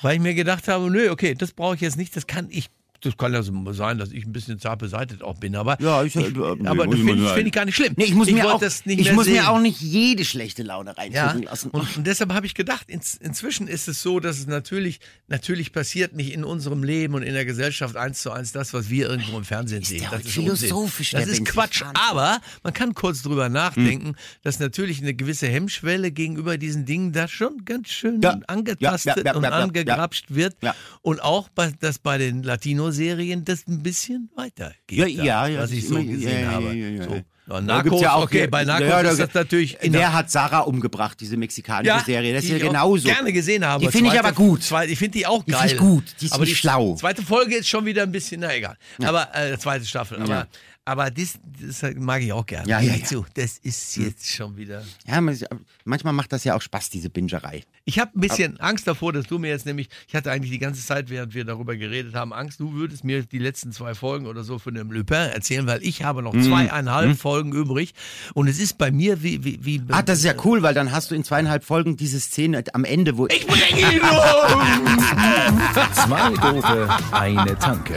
Weil 0.02 0.16
ich 0.16 0.22
mir 0.22 0.34
gedacht 0.34 0.68
habe, 0.68 0.90
nö, 0.90 1.10
okay, 1.10 1.34
das 1.34 1.52
brauche 1.52 1.74
ich 1.74 1.80
jetzt 1.80 1.96
nicht, 1.96 2.14
das 2.16 2.26
kann 2.26 2.46
ich 2.50 2.68
das 3.06 3.16
kann 3.16 3.32
ja 3.32 3.42
so 3.42 3.72
sein, 3.72 3.98
dass 3.98 4.10
ich 4.12 4.24
ein 4.26 4.32
bisschen 4.32 4.58
zart 4.58 4.78
beseitigt 4.78 5.22
auch 5.22 5.38
bin, 5.38 5.56
aber, 5.56 5.76
Ja, 5.80 6.02
ich- 6.02 6.14
ich, 6.16 6.26
äh, 6.26 6.30
nee, 6.58 6.68
aber 6.68 6.86
das 6.86 6.94
ich 6.96 7.04
finde 7.04 7.24
ich, 7.24 7.30
find 7.30 7.46
ich 7.46 7.52
gar 7.52 7.64
nicht 7.64 7.76
schlimm. 7.76 7.94
Nee, 7.96 8.04
ich 8.04 8.14
muss, 8.14 8.26
mir, 8.30 8.42
wollte 8.44 8.66
auch, 8.66 8.86
ich 8.86 9.12
muss 9.12 9.24
sehen. 9.24 9.34
mir 9.34 9.50
auch 9.50 9.60
nicht 9.60 9.80
jede 9.80 10.24
schlechte 10.24 10.62
Laune 10.62 10.90
Ja, 10.90 10.96
reinfinden 11.26 11.42
lassen. 11.44 11.70
und, 11.70 11.96
und 11.96 12.06
deshalb 12.06 12.32
habe 12.32 12.46
ich 12.46 12.54
gedacht, 12.54 12.88
ins, 12.90 13.14
inzwischen 13.14 13.68
ist 13.68 13.88
es 13.88 14.02
so, 14.02 14.20
dass 14.20 14.38
es 14.38 14.46
natürlich, 14.46 15.00
natürlich 15.28 15.72
passiert 15.72 16.14
nicht 16.14 16.32
in 16.32 16.44
unserem 16.44 16.82
Leben 16.82 17.14
und 17.14 17.22
in 17.22 17.34
der 17.34 17.44
Gesellschaft 17.44 17.96
eins 17.96 18.20
zu 18.22 18.30
eins 18.30 18.52
das, 18.52 18.74
was 18.74 18.90
wir 18.90 19.08
irgendwo 19.08 19.38
im 19.38 19.44
Fernsehen 19.44 19.82
sehen. 19.82 20.00
der 20.00 20.10
Das 20.10 20.22
ist 20.26 20.32
philosophisch. 20.32 21.10
Das 21.12 21.26
ist 21.26 21.44
Quatsch. 21.44 21.82
Aber 22.08 22.40
man 22.62 22.72
kann 22.72 22.94
kurz 22.94 23.22
drüber 23.22 23.48
nachdenken, 23.48 24.14
dass 24.42 24.58
natürlich 24.58 25.00
eine 25.00 25.14
gewisse 25.14 25.46
Hemmschwelle 25.46 26.10
gegenüber 26.10 26.58
diesen 26.58 26.84
Dingen 26.84 27.12
da 27.12 27.28
schon 27.28 27.64
ganz 27.64 27.88
schön 27.88 28.20
Ja. 28.22 28.38
angetastet 28.46 29.16
Ja, 29.18 29.22
ja, 29.22 29.30
ja, 29.30 29.34
und 29.36 29.42
ja, 29.44 29.50
ja, 29.50 29.56
angegrapscht 29.56 30.26
wird. 30.28 30.56
Ja. 30.62 30.74
Und 31.02 31.22
auch, 31.22 31.48
bei, 31.48 31.72
dass 31.80 31.98
bei 31.98 32.18
den 32.18 32.42
Latino-Serien 32.98 33.44
das 33.44 33.66
ein 33.66 33.82
bisschen 33.82 34.30
weitergeht. 34.34 34.74
Ja, 34.90 35.04
da, 35.04 35.10
ja, 35.10 35.46
ja, 35.46 35.60
Was 35.62 35.70
ich 35.72 35.86
so 35.86 35.96
ist 35.96 36.02
immer- 36.04 36.12
gesehen 36.12 36.32
ja, 36.32 36.40
ja, 36.40 36.50
habe. 36.52 36.64
ja, 36.66 36.72
ja, 36.72 36.88
ja. 36.88 37.04
So. 37.04 37.14
Ja, 37.14 37.22
Da 37.48 37.60
Narcos, 37.60 38.00
ja 38.00 38.12
auch- 38.14 38.24
okay, 38.24 38.48
bei 38.48 38.64
Narcos 38.64 38.88
Ja, 38.88 39.02
da- 39.04 39.10
ist 39.10 39.20
das 39.20 39.34
natürlich 39.34 39.76
der 39.78 39.92
Wer 39.92 40.12
hat 40.12 40.30
Sarah 40.32 40.60
umgebracht, 40.60 41.18
diese 41.20 41.36
mexikanische 41.36 42.04
Serie? 42.04 42.34
Das 42.34 42.42
ist 42.42 42.48
die 42.52 42.58
ja 42.58 42.66
genauso. 42.66 43.06
gerne 43.06 43.32
gesehen 43.32 43.64
habe. 43.64 43.84
Die 43.84 43.90
finde 43.92 44.12
ich 44.12 44.18
aber 44.18 44.32
gut. 44.32 44.64
Zweite, 44.64 44.90
ich 44.92 44.98
finde 44.98 45.18
die 45.18 45.26
auch 45.26 45.44
Die 45.44 45.52
geil. 45.52 45.60
finde 45.68 45.74
ich 45.74 45.80
gut. 45.80 46.04
Die 46.20 46.26
ist 46.26 46.32
aber 46.32 46.44
nicht 46.44 46.56
schlau. 46.58 46.96
Zweite 46.96 47.22
Folge 47.22 47.54
ist 47.56 47.68
schon 47.68 47.84
wieder 47.84 48.02
ein 48.02 48.10
bisschen, 48.10 48.40
na 48.40 48.52
egal. 48.54 48.76
Aber 49.04 49.28
äh, 49.34 49.56
zweite 49.58 49.84
Staffel. 49.84 50.18
Aber, 50.20 50.28
Ja. 50.28 50.46
Aber 50.86 51.10
das, 51.10 51.38
das 51.60 51.82
mag 51.96 52.22
ich 52.22 52.32
auch 52.32 52.46
gerne. 52.46 52.66
Ja, 52.68 52.80
ja, 52.80 52.94
ja. 52.94 53.04
Zu, 53.04 53.26
das 53.34 53.58
ist 53.58 53.96
jetzt 53.96 54.30
schon 54.32 54.56
wieder. 54.56 54.82
Ja, 55.06 55.20
man- 55.20 55.36
manchmal 55.84 56.12
macht 56.14 56.32
das 56.32 56.44
ja 56.44 56.54
auch 56.56 56.62
Spaß, 56.62 56.88
diese 56.90 57.10
Bingerei. 57.10 57.64
Ich 57.84 57.98
habe 57.98 58.12
ein 58.16 58.20
bisschen 58.20 58.58
Angst 58.60 58.86
davor, 58.86 59.12
dass 59.12 59.26
du 59.26 59.38
mir 59.38 59.48
jetzt 59.50 59.66
nämlich, 59.66 59.88
ich 60.08 60.14
hatte 60.16 60.30
eigentlich 60.32 60.50
die 60.50 60.58
ganze 60.58 60.84
Zeit, 60.84 61.10
während 61.10 61.34
wir 61.34 61.44
darüber 61.44 61.76
geredet 61.76 62.14
haben, 62.14 62.32
Angst, 62.32 62.58
du 62.60 62.72
würdest 62.72 63.04
mir 63.04 63.22
die 63.24 63.38
letzten 63.38 63.72
zwei 63.72 63.94
Folgen 63.94 64.26
oder 64.26 64.42
so 64.44 64.58
von 64.58 64.74
dem 64.74 64.90
Lupin 64.90 65.16
erzählen, 65.30 65.66
weil 65.66 65.82
ich 65.82 66.02
habe 66.04 66.22
noch 66.22 66.32
Mhm. 66.32 66.44
zweieinhalb 66.44 67.18
Folgen 67.18 67.52
übrig. 67.52 67.92
Und 68.34 68.48
es 68.48 68.58
ist 68.58 68.78
bei 68.78 68.90
mir 68.90 69.22
wie, 69.22 69.44
wie, 69.44 69.58
wie 69.64 69.82
Ah, 69.90 70.02
das 70.02 70.18
ist 70.18 70.24
ja 70.24 70.34
cool, 70.44 70.62
weil 70.62 70.74
dann 70.74 70.92
hast 70.92 71.10
du 71.10 71.14
in 71.14 71.24
zweieinhalb 71.24 71.64
Folgen 71.64 71.96
diese 71.96 72.20
Szene 72.20 72.62
am 72.72 72.84
Ende, 72.84 73.16
wo 73.16 73.26
ich 73.26 73.46
bringe 73.46 73.92
ihn 73.94 74.00
um! 74.00 74.86
Zwei 75.94 76.30
Dope, 76.30 76.88
eine 77.12 77.58
Tanke. 77.58 77.96